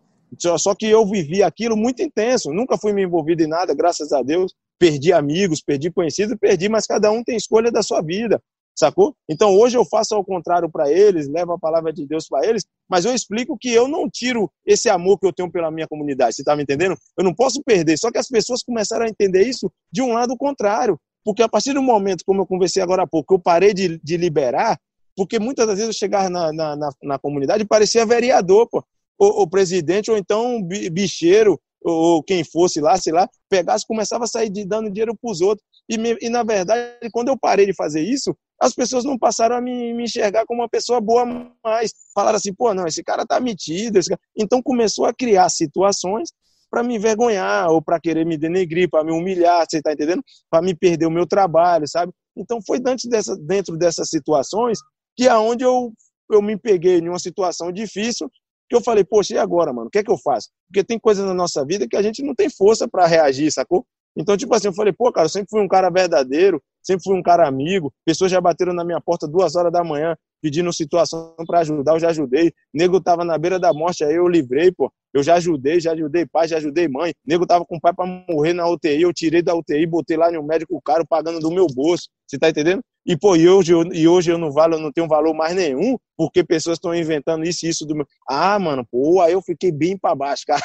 [0.59, 4.21] Só que eu vivi aquilo muito intenso, nunca fui me envolvido em nada, graças a
[4.21, 4.53] Deus.
[4.77, 8.41] Perdi amigos, perdi conhecidos, perdi, mas cada um tem escolha da sua vida
[8.79, 9.15] sacou?
[9.29, 12.65] Então hoje eu faço ao contrário para eles, levo a palavra de Deus para eles,
[12.89, 16.35] mas eu explico que eu não tiro esse amor que eu tenho pela minha comunidade,
[16.35, 16.97] você está me entendendo?
[17.17, 20.35] Eu não posso perder, só que as pessoas começaram a entender isso de um lado
[20.37, 23.99] contrário, porque a partir do momento, como eu conversei agora há pouco, eu parei de,
[24.03, 24.79] de liberar,
[25.15, 28.83] porque muitas das vezes eu chegava na, na, na, na comunidade e parecia vereador, pô,
[29.19, 34.27] o, o presidente, ou então bicheiro, ou quem fosse lá, sei lá, pegasse começava a
[34.27, 35.67] sair de, dando dinheiro para os outros.
[35.89, 39.55] E, me, e, na verdade, quando eu parei de fazer isso, as pessoas não passaram
[39.55, 41.25] a me, me enxergar como uma pessoa boa
[41.63, 41.91] mais.
[42.13, 43.99] Falaram assim, pô, não, esse cara tá metido.
[44.07, 44.19] Cara...
[44.37, 46.29] Então começou a criar situações
[46.69, 50.23] para me envergonhar ou para querer me denegrir, para me humilhar, você tá entendendo?
[50.51, 52.13] Para me perder o meu trabalho, sabe?
[52.37, 54.79] Então foi dentro, dessa, dentro dessas situações
[55.17, 55.91] que aonde eu,
[56.31, 58.29] eu me peguei em uma situação difícil
[58.69, 59.87] que eu falei, poxa, e agora, mano?
[59.87, 60.49] O que é que eu faço?
[60.67, 63.83] Porque tem coisas na nossa vida que a gente não tem força para reagir, sacou?
[64.17, 67.15] Então, tipo assim, eu falei, pô, cara, eu sempre fui um cara verdadeiro, sempre fui
[67.15, 67.93] um cara amigo.
[68.05, 71.99] Pessoas já bateram na minha porta duas horas da manhã pedindo situação para ajudar, eu
[71.99, 72.53] já ajudei.
[72.73, 74.91] Nego tava na beira da morte, aí eu livrei, pô.
[75.13, 77.13] Eu já ajudei, já ajudei pai, já ajudei mãe.
[77.25, 80.43] Nego tava com pai para morrer na UTI, eu tirei da UTI, botei lá no
[80.43, 82.09] médico caro, pagando do meu bolso.
[82.27, 82.81] Você tá entendendo?
[83.05, 85.55] E, pô, e hoje, eu, e hoje eu não valo, eu não tenho valor mais
[85.55, 88.05] nenhum, porque pessoas estão inventando isso e isso do meu.
[88.29, 90.61] Ah, mano, pô, aí eu fiquei bem para baixo, cara.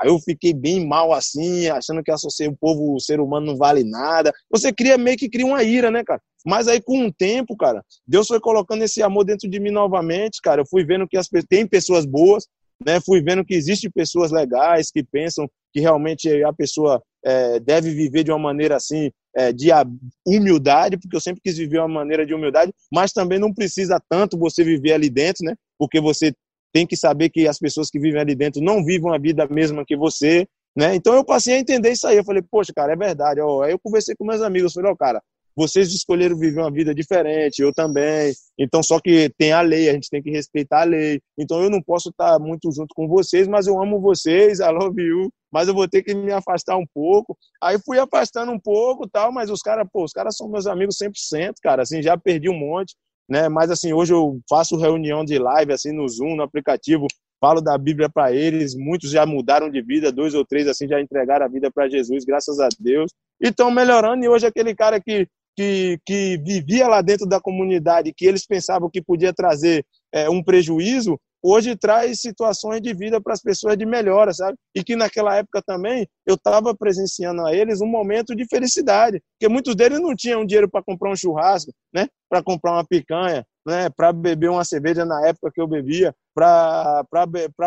[0.00, 3.82] Aí eu fiquei bem mal assim, achando que o povo, o ser humano não vale
[3.82, 4.32] nada.
[4.50, 6.20] Você cria meio que cria uma ira, né, cara?
[6.44, 10.40] Mas aí com o tempo, cara, Deus foi colocando esse amor dentro de mim novamente,
[10.42, 10.60] cara.
[10.60, 12.46] Eu fui vendo que as, tem pessoas boas,
[12.84, 13.00] né?
[13.04, 18.22] Fui vendo que existem pessoas legais que pensam que realmente a pessoa é, deve viver
[18.22, 19.68] de uma maneira assim, é, de
[20.26, 24.38] humildade, porque eu sempre quis viver uma maneira de humildade, mas também não precisa tanto
[24.38, 25.54] você viver ali dentro, né?
[25.78, 26.32] Porque você
[26.76, 29.82] tem que saber que as pessoas que vivem ali dentro não vivem a vida mesma
[29.82, 30.46] que você,
[30.76, 30.94] né?
[30.94, 32.18] Então eu passei a entender isso aí.
[32.18, 33.40] Eu falei, poxa, cara, é verdade.
[33.40, 35.22] Ó, aí eu conversei com meus amigos, falei, ó, cara,
[35.56, 38.34] vocês escolheram viver uma vida diferente, eu também.
[38.58, 41.18] Então, só que tem a lei, a gente tem que respeitar a lei.
[41.38, 45.00] Então, eu não posso estar muito junto com vocês, mas eu amo vocês, I love
[45.00, 47.34] you, mas eu vou ter que me afastar um pouco.
[47.62, 50.98] Aí fui afastando um pouco, tal, mas os caras, pô, os caras são meus amigos
[50.98, 52.94] 100%, cara, assim, já perdi um monte,
[53.28, 53.48] né?
[53.48, 57.06] Mas assim, hoje eu faço reunião de live assim no Zoom, no aplicativo,
[57.40, 61.00] falo da Bíblia para eles, muitos já mudaram de vida, dois ou três assim já
[61.00, 63.10] entregaram a vida para Jesus, graças a Deus.
[63.40, 68.12] E estão melhorando e hoje aquele cara que que, que vivia lá dentro da comunidade,
[68.14, 73.32] que eles pensavam que podia trazer é, um prejuízo, hoje traz situações de vida para
[73.32, 74.56] as pessoas de melhora, sabe?
[74.74, 79.52] E que naquela época também eu estava presenciando a eles um momento de felicidade, porque
[79.52, 82.08] muitos deles não tinham dinheiro para comprar um churrasco, né?
[82.28, 83.88] Para comprar uma picanha, né?
[83.90, 87.04] Para beber uma cerveja na época que eu bebia, para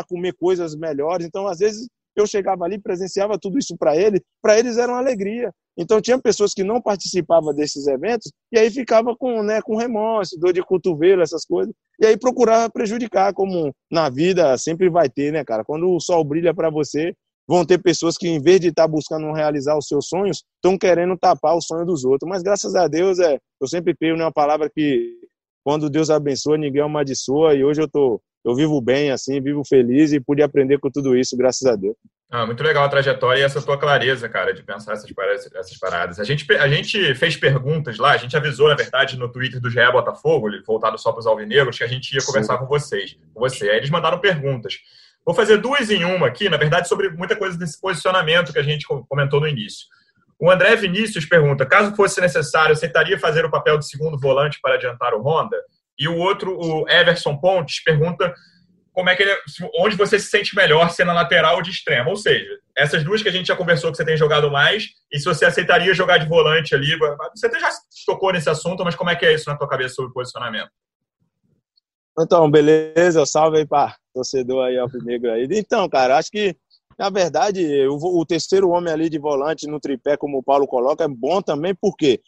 [0.08, 1.26] comer coisas melhores.
[1.26, 4.99] Então, às vezes eu chegava ali, presenciava tudo isso para eles, para eles era uma
[4.99, 5.51] alegria.
[5.78, 10.38] Então tinha pessoas que não participavam desses eventos e aí ficava com, né, com remorso,
[10.38, 11.74] dor de cotovelo, essas coisas.
[11.99, 15.64] E aí procurava prejudicar, como na vida sempre vai ter, né, cara?
[15.64, 17.14] Quando o sol brilha para você,
[17.47, 20.78] vão ter pessoas que em vez de estar tá buscando realizar os seus sonhos, estão
[20.78, 22.30] querendo tapar o sonho dos outros.
[22.30, 25.18] Mas graças a Deus, é, eu sempre creio numa palavra que
[25.64, 30.12] quando Deus abençoa, ninguém amaldiçoa e hoje eu tô eu vivo bem, assim, vivo feliz
[30.14, 31.96] e pude aprender com tudo isso, graças a Deus.
[32.32, 35.50] Ah, muito legal a trajetória e essa tua clareza, cara, de pensar essas paradas.
[35.52, 36.20] Essas paradas.
[36.20, 39.70] A, gente, a gente fez perguntas lá, a gente avisou, na verdade, no Twitter do
[39.70, 42.60] GE Botafogo, voltado só para os alvinegros, que a gente ia conversar Sim.
[42.60, 43.18] com vocês.
[43.34, 43.72] Com você.
[43.72, 44.76] Aí eles mandaram perguntas.
[45.26, 48.64] Vou fazer duas em uma aqui, na verdade, sobre muita coisa desse posicionamento que a
[48.64, 49.88] gente comentou no início.
[50.40, 54.76] O André Vinícius pergunta: caso fosse necessário, aceitaria fazer o papel de segundo volante para
[54.76, 55.58] adiantar o Honda?
[56.00, 58.34] E o outro, o Everson Pontes, pergunta
[58.93, 59.34] como é que ele,
[59.80, 62.10] onde você se sente melhor, se na lateral ou de extremo.
[62.10, 65.20] Ou seja, essas duas que a gente já conversou que você tem jogado mais, e
[65.20, 66.97] se você aceitaria jogar de volante ali.
[67.36, 67.70] Você até já
[68.06, 70.70] tocou nesse assunto, mas como é que é isso na tua cabeça sobre posicionamento?
[72.20, 75.47] Então, beleza, salve aí para torcedor aí, alvinegro aí.
[75.52, 76.56] Então, cara, acho que,
[76.97, 81.06] na verdade, o, o terceiro homem ali de volante no tripé, como o Paulo coloca,
[81.06, 82.20] é bom também, porque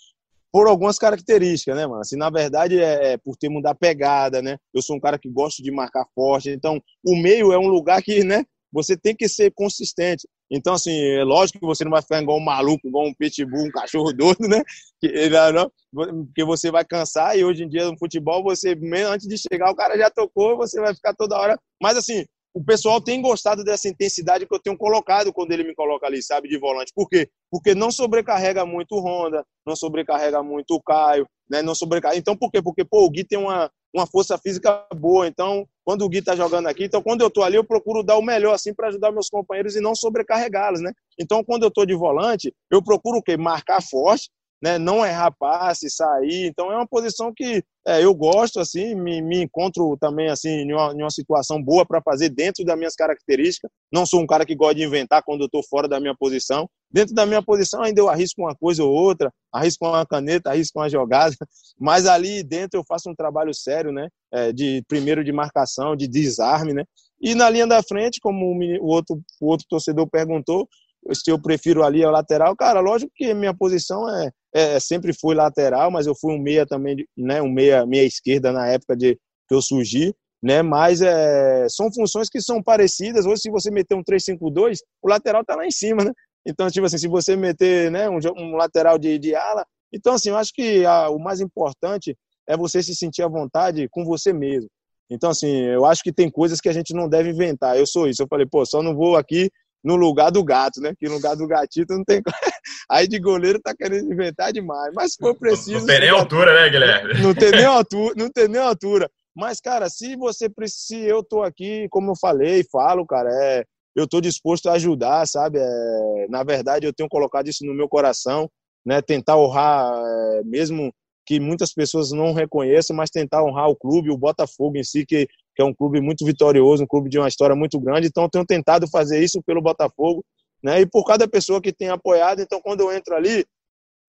[0.51, 2.01] por algumas características, né, mano?
[2.01, 4.57] Assim, na verdade, é, é, por ter mudar pegada, né?
[4.73, 8.01] Eu sou um cara que gosta de marcar forte, então o meio é um lugar
[8.01, 10.27] que, né, você tem que ser consistente.
[10.49, 13.65] Então, assim, é lógico que você não vai ficar igual um maluco, igual um pitbull,
[13.65, 14.61] um cachorro doido, né?
[14.99, 18.77] Porque você vai cansar e hoje em dia no futebol, você,
[19.07, 21.57] antes de chegar, o cara já tocou, você vai ficar toda hora.
[21.81, 25.73] Mas, assim, o pessoal tem gostado dessa intensidade que eu tenho colocado quando ele me
[25.73, 26.91] coloca ali, sabe, de volante.
[26.93, 27.29] Por quê?
[27.49, 31.61] Porque não sobrecarrega muito o Honda, não sobrecarrega muito o Caio, né?
[31.61, 32.19] Não sobrecarrega.
[32.19, 32.61] Então, por quê?
[32.61, 35.27] Porque, pô, o Gui tem uma, uma força física boa.
[35.27, 38.17] Então, quando o Gui tá jogando aqui, então quando eu tô ali, eu procuro dar
[38.17, 40.91] o melhor, assim, para ajudar meus companheiros e não sobrecarregá-los, né?
[41.17, 43.37] Então, quando eu tô de volante, eu procuro o quê?
[43.37, 44.29] Marcar forte,
[44.61, 46.45] né, não errar passe, sair.
[46.45, 50.71] Então é uma posição que é, eu gosto, assim, me, me encontro também assim em
[50.71, 53.71] uma, em uma situação boa para fazer dentro das minhas características.
[53.91, 56.69] Não sou um cara que gosta de inventar quando eu estou fora da minha posição.
[56.91, 60.77] Dentro da minha posição ainda eu arrisco uma coisa ou outra, arrisco uma caneta, arrisco
[60.77, 61.35] uma jogada,
[61.79, 66.07] mas ali dentro eu faço um trabalho sério, né, é, de primeiro de marcação, de
[66.07, 66.83] desarme, né.
[67.21, 70.67] E na linha da frente, como o outro, o outro torcedor perguntou,
[71.13, 75.35] se eu prefiro ali a lateral, cara, lógico que minha posição é, é, sempre fui
[75.35, 79.15] lateral, mas eu fui um meia também, né, um meia, meia esquerda na época de
[79.47, 83.95] que eu surgi, né, mas é, são funções que são parecidas, hoje se você meter
[83.95, 86.11] um 3-5-2, o lateral tá lá em cima, né,
[86.45, 90.29] então, tipo assim, se você meter, né, um, um lateral de, de ala, então, assim,
[90.29, 94.31] eu acho que a, o mais importante é você se sentir à vontade com você
[94.31, 94.69] mesmo.
[95.09, 97.77] Então, assim, eu acho que tem coisas que a gente não deve inventar.
[97.77, 98.21] Eu sou isso.
[98.21, 99.51] Eu falei, pô, só não vou aqui
[99.83, 100.93] no lugar do gato, né?
[100.99, 102.21] Que no lugar do gatito não tem.
[102.89, 104.93] Aí de goleiro tá querendo inventar demais.
[104.93, 105.79] Mas se for preciso.
[105.81, 107.21] Não tem nem altura, né, Guilherme?
[107.21, 109.09] Não tem nem altura, não tem nem altura.
[109.35, 113.63] Mas, cara, se você precisa, eu tô aqui, como eu falei, falo, cara, é,
[113.95, 115.59] eu tô disposto a ajudar, sabe?
[115.59, 118.49] É, na verdade, eu tenho colocado isso no meu coração,
[118.85, 119.01] né?
[119.01, 120.93] Tentar honrar, é, mesmo
[121.25, 125.27] que muitas pessoas não reconheçam, mas tentar honrar o clube, o Botafogo em si, que
[125.55, 128.07] que é um clube muito vitorioso, um clube de uma história muito grande.
[128.07, 130.23] Então, tenho tentado fazer isso pelo Botafogo,
[130.63, 130.81] né?
[130.81, 132.41] E por cada pessoa que tem apoiado.
[132.41, 133.45] Então, quando eu entro ali,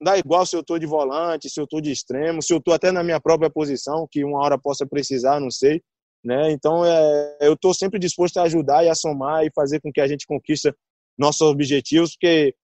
[0.00, 2.74] dá igual se eu estou de volante, se eu estou de extremo, se eu estou
[2.74, 5.80] até na minha própria posição, que uma hora possa precisar, não sei.
[6.24, 6.52] Né?
[6.52, 10.00] Então, é, eu estou sempre disposto a ajudar e a somar e fazer com que
[10.00, 10.74] a gente conquista
[11.18, 12.54] nossos objetivos, porque,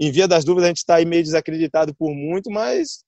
[0.00, 3.04] em via das dúvidas, a gente está meio desacreditado por muito, mas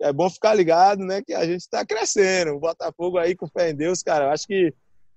[0.00, 2.52] é bom ficar ligado, né, que a gente está crescendo.
[2.52, 4.72] O Botafogo aí com fé em Deus, cara, eu acho que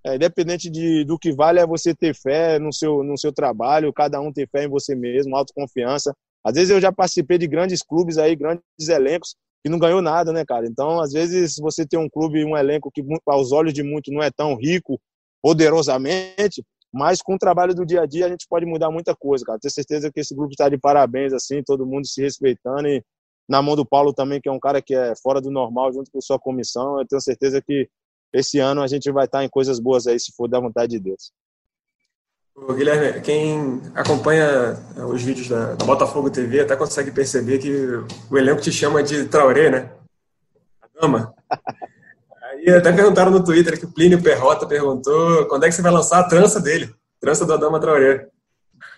[0.06, 3.92] é, independente de, do que vale é você ter fé no seu, no seu trabalho,
[3.92, 6.14] cada um ter fé em você mesmo, autoconfiança.
[6.46, 10.32] Às vezes eu já participei de grandes clubes aí, grandes elencos, que não ganhou nada,
[10.32, 10.66] né, cara?
[10.66, 14.24] Então, às vezes, você tem um clube, um elenco que, aos olhos de muitos, não
[14.24, 15.00] é tão rico,
[15.42, 16.64] poderosamente,
[16.94, 19.60] mas com o trabalho do dia a dia a gente pode mudar muita coisa, cara.
[19.60, 23.04] Tenho certeza que esse grupo está de parabéns, assim, todo mundo se respeitando e
[23.48, 26.12] na mão do Paulo também, que é um cara que é fora do normal, junto
[26.12, 27.00] com sua comissão.
[27.00, 27.90] Eu tenho certeza que
[28.34, 31.00] esse ano a gente vai estar em coisas boas aí, se for da vontade de
[31.00, 31.32] Deus.
[32.76, 37.72] Guilherme, quem acompanha eh, os vídeos da, da, Botafogo TV até consegue perceber que
[38.32, 39.92] o elenco te chama de Traoré, né?
[40.82, 41.34] A dama.
[42.42, 45.92] Aí até perguntaram no Twitter que o Plínio Perrota perguntou quando é que você vai
[45.92, 46.92] lançar a trança dele,
[47.22, 48.28] trança da dama Traoré.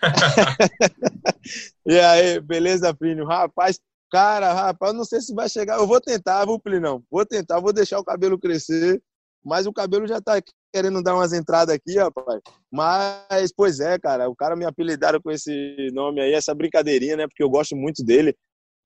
[1.84, 3.26] e aí, beleza, Plínio?
[3.26, 3.78] Rapaz,
[4.10, 5.78] cara, rapaz, não sei se vai chegar.
[5.78, 7.02] Eu vou tentar, vou, Plinão.
[7.10, 9.00] Vou tentar, vou deixar o cabelo crescer
[9.44, 10.40] mas o cabelo já tá
[10.72, 12.40] querendo dar umas entradas aqui, rapaz.
[12.70, 17.26] Mas, pois é, cara, o cara me apelidaram com esse nome aí, essa brincadeirinha, né?
[17.26, 18.36] Porque eu gosto muito dele,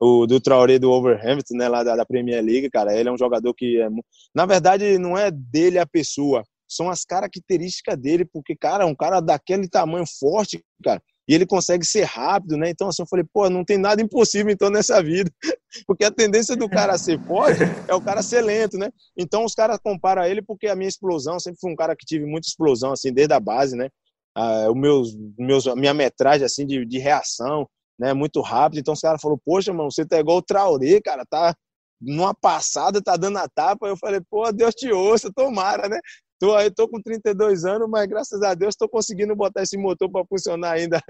[0.01, 1.69] o do Traoré do Overhampton, né?
[1.69, 2.97] Lá da, da Premier League, cara.
[2.97, 3.89] Ele é um jogador que é.
[4.35, 9.21] Na verdade, não é dele a pessoa, são as características dele, porque, cara, um cara
[9.21, 12.69] daquele tamanho forte, cara e ele consegue ser rápido, né?
[12.69, 15.31] Então, assim, eu falei, pô, não tem nada impossível, então, nessa vida.
[15.87, 18.91] Porque a tendência do cara ser forte é o cara ser lento, né?
[19.17, 22.25] Então, os caras comparam ele porque a minha explosão, sempre fui um cara que tive
[22.25, 23.89] muita explosão, assim, desde a base, né?
[24.37, 27.69] Ah, o meus, meus, a minha metragem, assim, de, de reação,
[27.99, 28.13] né?
[28.13, 28.79] Muito rápido.
[28.79, 31.55] Então, os caras falaram, poxa, mano, você tá igual o Traoré, cara, tá
[32.01, 33.89] numa passada, tá dando a tapa.
[33.89, 35.99] Eu falei, pô, Deus te ouça, tomara, né?
[36.39, 40.11] Tô aí, tô com 32 anos, mas graças a Deus estou conseguindo botar esse motor
[40.11, 41.01] para funcionar ainda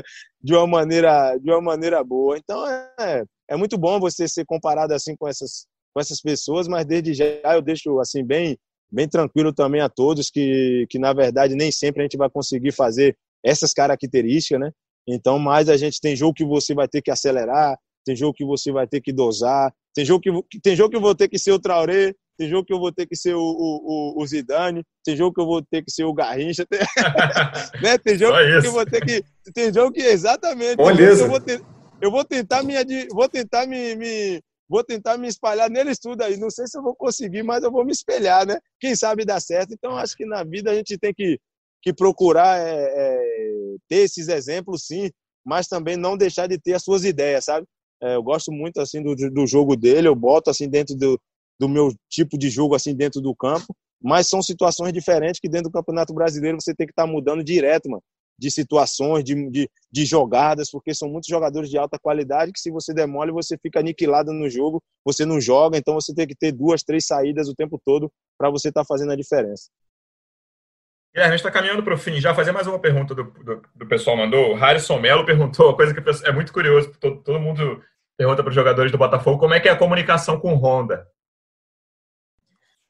[0.41, 2.37] de uma maneira, de uma maneira boa.
[2.39, 2.66] Então
[2.99, 7.14] é, é muito bom você ser comparado assim com essas, com essas pessoas, mas desde
[7.14, 8.59] já eu deixo assim bem,
[8.91, 12.72] bem tranquilo também a todos que, que na verdade nem sempre a gente vai conseguir
[12.72, 14.70] fazer essas características, né?
[15.07, 18.45] Então, mais a gente tem jogo que você vai ter que acelerar, tem jogo que
[18.45, 21.39] você vai ter que dosar, tem jogo que tem jogo que eu vou ter que
[21.39, 24.85] ser o Traoré, tem jogo que eu vou ter que ser o, o, o Zidane,
[25.05, 26.80] tem jogo que eu vou ter que ser o Garrincha, tem,
[27.82, 27.97] né?
[27.99, 29.24] tem jogo que eu vou ter que.
[29.53, 30.76] Tem jogo que exatamente.
[30.76, 31.24] Beleza.
[31.24, 31.62] Eu vou, ter,
[32.01, 32.74] eu vou tentar me
[33.12, 36.37] vou tentar me, me, vou tentar me espalhar neles tudo aí.
[36.37, 38.59] Não sei se eu vou conseguir, mas eu vou me espelhar, né?
[38.80, 39.72] Quem sabe dá certo.
[39.72, 41.39] Então acho que na vida a gente tem que,
[41.82, 45.11] que procurar é, é, ter esses exemplos, sim,
[45.45, 47.66] mas também não deixar de ter as suas ideias, sabe?
[48.03, 51.18] É, eu gosto muito assim do, do jogo dele, eu boto assim dentro do,
[51.59, 55.70] do meu tipo de jogo assim dentro do campo, mas são situações diferentes que dentro
[55.70, 58.02] do Campeonato Brasileiro você tem que estar tá mudando direto, mano,
[58.38, 62.70] de situações, de, de, de, jogadas, porque são muitos jogadores de alta qualidade que se
[62.70, 66.52] você demole, você fica aniquilado no jogo, você não joga, então você tem que ter
[66.52, 69.70] duas, três saídas o tempo todo para você estar tá fazendo a diferença.
[71.14, 72.20] Guilherme, a gente está caminhando para o fim.
[72.20, 74.50] Já fazer mais uma pergunta do, do, do pessoal mandou.
[74.50, 77.80] O Harrison Melo perguntou, uma coisa que é muito curioso, todo, todo mundo
[78.18, 81.07] pergunta para os jogadores do Botafogo, como é que é a comunicação com Honda?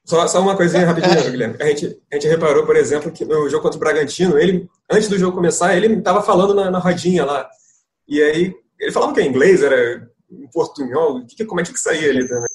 [0.05, 1.57] Só, só uma coisinha rapidinho, Guilherme.
[1.59, 5.09] A gente, a gente reparou, por exemplo, que no jogo contra o Bragantino, ele, antes
[5.09, 7.49] do jogo começar, ele estava falando na, na, rodinha lá.
[8.07, 11.25] E aí, ele falava que é inglês, era em portunhol.
[11.25, 12.45] Que, como é que saía ali também?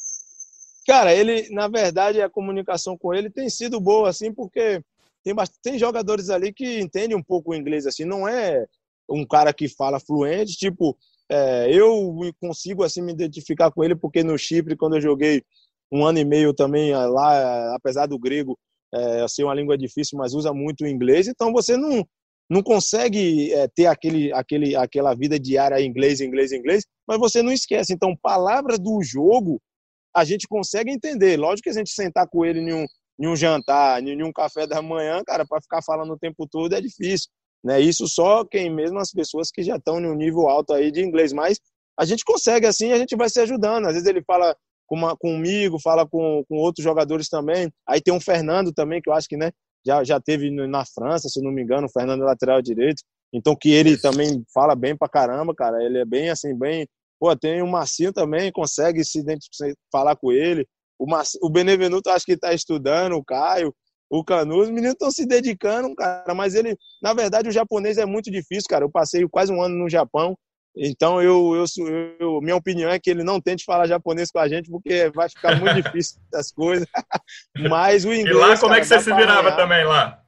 [0.86, 4.80] Cara, ele, na verdade, a comunicação com ele tem sido boa, assim, porque
[5.24, 8.64] tem, tem jogadores ali que entendem um pouco o inglês, assim, não é
[9.08, 10.96] um cara que fala fluente, tipo,
[11.28, 15.44] é, eu consigo, assim, me identificar com ele, porque no Chipre, quando eu joguei
[15.92, 18.56] um ano e meio também eh, lá, eh, apesar do grego
[18.92, 22.04] é, ser uma língua difícil, mas usa muito o inglês, então você não,
[22.50, 27.52] não consegue é, ter aquele, aquele, aquela vida diária inglês, inglês, inglês, mas você não
[27.52, 27.92] esquece.
[27.92, 29.60] Então, palavras do jogo
[30.14, 31.38] a gente consegue entender.
[31.38, 32.84] Lógico que a gente sentar com ele em um,
[33.20, 36.74] em um jantar, em um café da manhã, cara, para ficar falando o tempo todo
[36.74, 37.28] é difícil.
[37.62, 37.80] Né?
[37.80, 41.00] Isso só quem mesmo as pessoas que já estão em um nível alto aí de
[41.00, 41.60] inglês, mas
[41.98, 43.86] a gente consegue assim, a gente vai se ajudando.
[43.86, 44.56] Às vezes ele fala
[44.90, 47.72] com uma, comigo, fala com, com outros jogadores também.
[47.88, 49.52] Aí tem um Fernando também, que eu acho que né,
[49.86, 53.00] já, já teve na França, se não me engano, o Fernando é lateral direito.
[53.32, 55.80] Então que ele também fala bem pra caramba, cara.
[55.80, 56.88] Ele é bem assim, bem.
[57.20, 59.22] Pô, tem o Marcinho também, consegue se
[59.92, 60.66] falar com ele.
[60.98, 63.72] O, Marcinho, o Benevenuto acho que está estudando, o Caio,
[64.10, 66.34] o Canu, os meninos estão se dedicando, cara.
[66.34, 68.84] Mas ele, na verdade, o japonês é muito difícil, cara.
[68.84, 70.36] Eu passei quase um ano no Japão
[70.76, 71.64] então, eu, eu,
[72.20, 75.28] eu, minha opinião é que ele não tente falar japonês com a gente, porque vai
[75.28, 76.86] ficar muito difícil as coisas.
[77.68, 78.36] Mas o inglês.
[78.36, 79.56] E lá, como cara, é que você se virava arranhar.
[79.56, 80.22] também lá?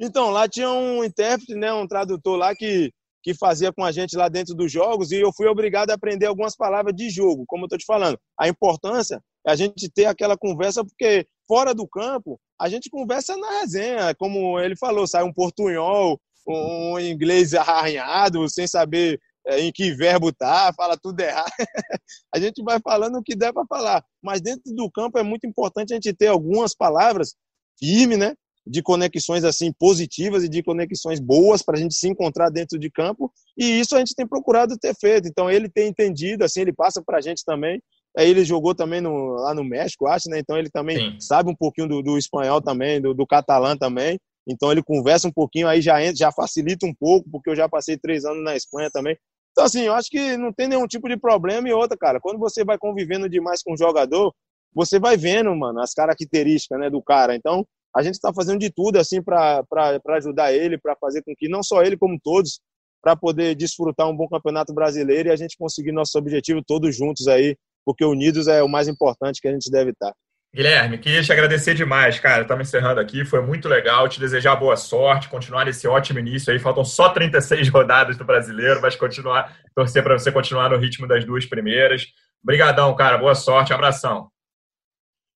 [0.00, 2.90] Então, lá tinha um intérprete, né, um tradutor lá que,
[3.22, 6.26] que fazia com a gente lá dentro dos jogos, e eu fui obrigado a aprender
[6.26, 8.18] algumas palavras de jogo, como eu estou te falando.
[8.38, 13.36] A importância é a gente ter aquela conversa, porque fora do campo, a gente conversa
[13.36, 19.72] na resenha, como ele falou, sai um portunhol, um inglês arranhado, sem saber é, em
[19.72, 21.50] que verbo tá, fala tudo errado.
[22.34, 24.04] a gente vai falando o que der para falar.
[24.22, 27.34] Mas dentro do campo é muito importante a gente ter algumas palavras
[27.78, 28.34] firmes, né?
[28.64, 32.88] De conexões assim positivas e de conexões boas para a gente se encontrar dentro de
[32.88, 33.32] campo.
[33.58, 35.26] E isso a gente tem procurado ter feito.
[35.26, 37.82] Então ele tem entendido, assim, ele passa para a gente também.
[38.16, 40.38] Aí ele jogou também no, lá no México, acho, né?
[40.38, 41.20] Então ele também Sim.
[41.20, 44.20] sabe um pouquinho do, do espanhol também, do, do catalã também.
[44.46, 47.68] Então ele conversa um pouquinho, aí já entra, já facilita um pouco, porque eu já
[47.68, 49.16] passei três anos na Espanha também.
[49.52, 51.68] Então, assim, eu acho que não tem nenhum tipo de problema.
[51.68, 54.34] E outra, cara, quando você vai convivendo demais com o jogador,
[54.74, 57.36] você vai vendo, mano, as características né, do cara.
[57.36, 59.62] Então, a gente está fazendo de tudo, assim, para
[60.16, 62.60] ajudar ele, para fazer com que não só ele, como todos,
[63.02, 67.28] para poder desfrutar um bom campeonato brasileiro e a gente conseguir nosso objetivo todos juntos
[67.28, 70.14] aí, porque unidos é o mais importante que a gente deve estar.
[70.54, 72.42] Guilherme, queria te agradecer demais, cara.
[72.42, 74.06] Estamos encerrando aqui, foi muito legal.
[74.06, 76.58] Te desejar boa sorte, continuar nesse ótimo início aí.
[76.58, 81.24] Faltam só 36 rodadas do brasileiro, mas continuar, torcer para você continuar no ritmo das
[81.24, 82.06] duas primeiras.
[82.42, 83.16] Obrigadão, cara.
[83.16, 84.28] Boa sorte, abração.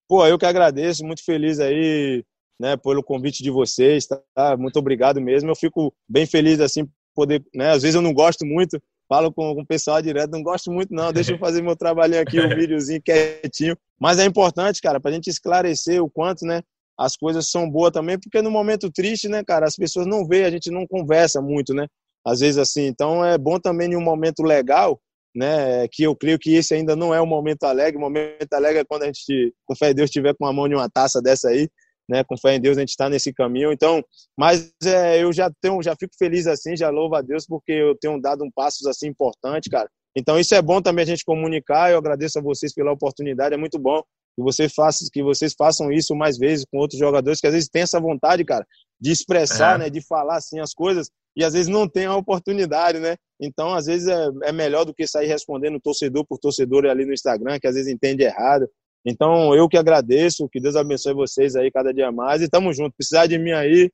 [0.07, 2.23] Pô, eu que agradeço, muito feliz aí,
[2.61, 4.55] né, pelo convite de vocês, tá?
[4.59, 5.51] Muito obrigado mesmo.
[5.51, 7.71] Eu fico bem feliz assim poder, né?
[7.71, 8.79] Às vezes eu não gosto muito,
[9.09, 12.21] falo com, com o pessoal direto, não gosto muito não, deixa eu fazer meu trabalhinho
[12.21, 13.77] aqui, um videozinho quietinho.
[13.99, 16.63] Mas é importante, cara, para a gente esclarecer o quanto, né,
[16.99, 20.45] as coisas são boas também, porque no momento triste, né, cara, as pessoas não veem,
[20.45, 21.87] a gente não conversa muito, né,
[22.25, 22.87] às vezes assim.
[22.87, 25.01] Então é bom também em um momento legal,
[25.35, 27.99] né, que eu creio que esse ainda não é o momento alegre.
[27.99, 30.69] O momento alegre é quando a gente, com fé em Deus, estiver com a mão
[30.69, 31.69] de uma taça dessa aí,
[32.09, 32.25] né?
[32.25, 33.73] Com fé em Deus a gente está nesse caminho.
[33.73, 34.03] Então,
[34.39, 37.97] mas é, eu já tenho, já fico feliz assim, já louvo a Deus porque eu
[37.99, 39.89] tenho dado um passos assim importante, cara.
[40.17, 41.91] Então isso é bom também a gente comunicar.
[41.91, 43.55] Eu agradeço a vocês pela oportunidade.
[43.55, 44.03] É muito bom
[44.35, 47.69] que vocês façam, que vocês façam isso mais vezes com outros jogadores que às vezes
[47.69, 48.67] têm essa vontade, cara,
[49.01, 49.79] de expressar, é.
[49.85, 53.17] né, de falar assim as coisas e às vezes não tem a oportunidade, né?
[53.39, 57.13] Então, às vezes é, é melhor do que sair respondendo torcedor por torcedor ali no
[57.13, 58.67] Instagram, que às vezes entende errado.
[59.07, 62.97] Então, eu que agradeço, que Deus abençoe vocês aí cada dia mais e tamo junto.
[62.97, 63.89] Precisar de mim aí,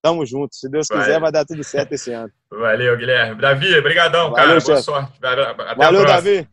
[0.00, 0.54] tamo junto.
[0.54, 2.32] Se Deus quiser, vai, vai dar tudo certo esse ano.
[2.50, 3.40] Valeu, Guilherme.
[3.40, 4.58] Davi, brigadão, cara.
[4.58, 5.12] Boa sorte.
[5.22, 6.48] Até Valeu, Davi.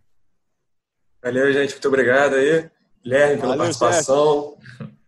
[1.24, 1.72] Valeu, gente.
[1.72, 2.70] Muito obrigado aí.
[3.02, 4.58] Guilherme, pela Valeu, participação.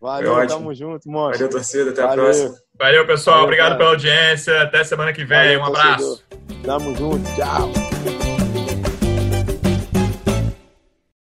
[0.00, 1.32] Valeu, tamo junto, mano.
[1.32, 1.90] Valeu, torcida.
[1.90, 2.12] Até Valeu.
[2.12, 2.54] a próxima.
[2.78, 3.36] Valeu, pessoal.
[3.36, 3.78] Valeu, Obrigado cara.
[3.78, 4.62] pela audiência.
[4.62, 5.58] Até semana que vem.
[5.58, 6.24] Valeu, um abraço.
[6.28, 6.64] Torcedor.
[6.64, 7.24] Tamo junto.
[7.36, 8.33] Tchau.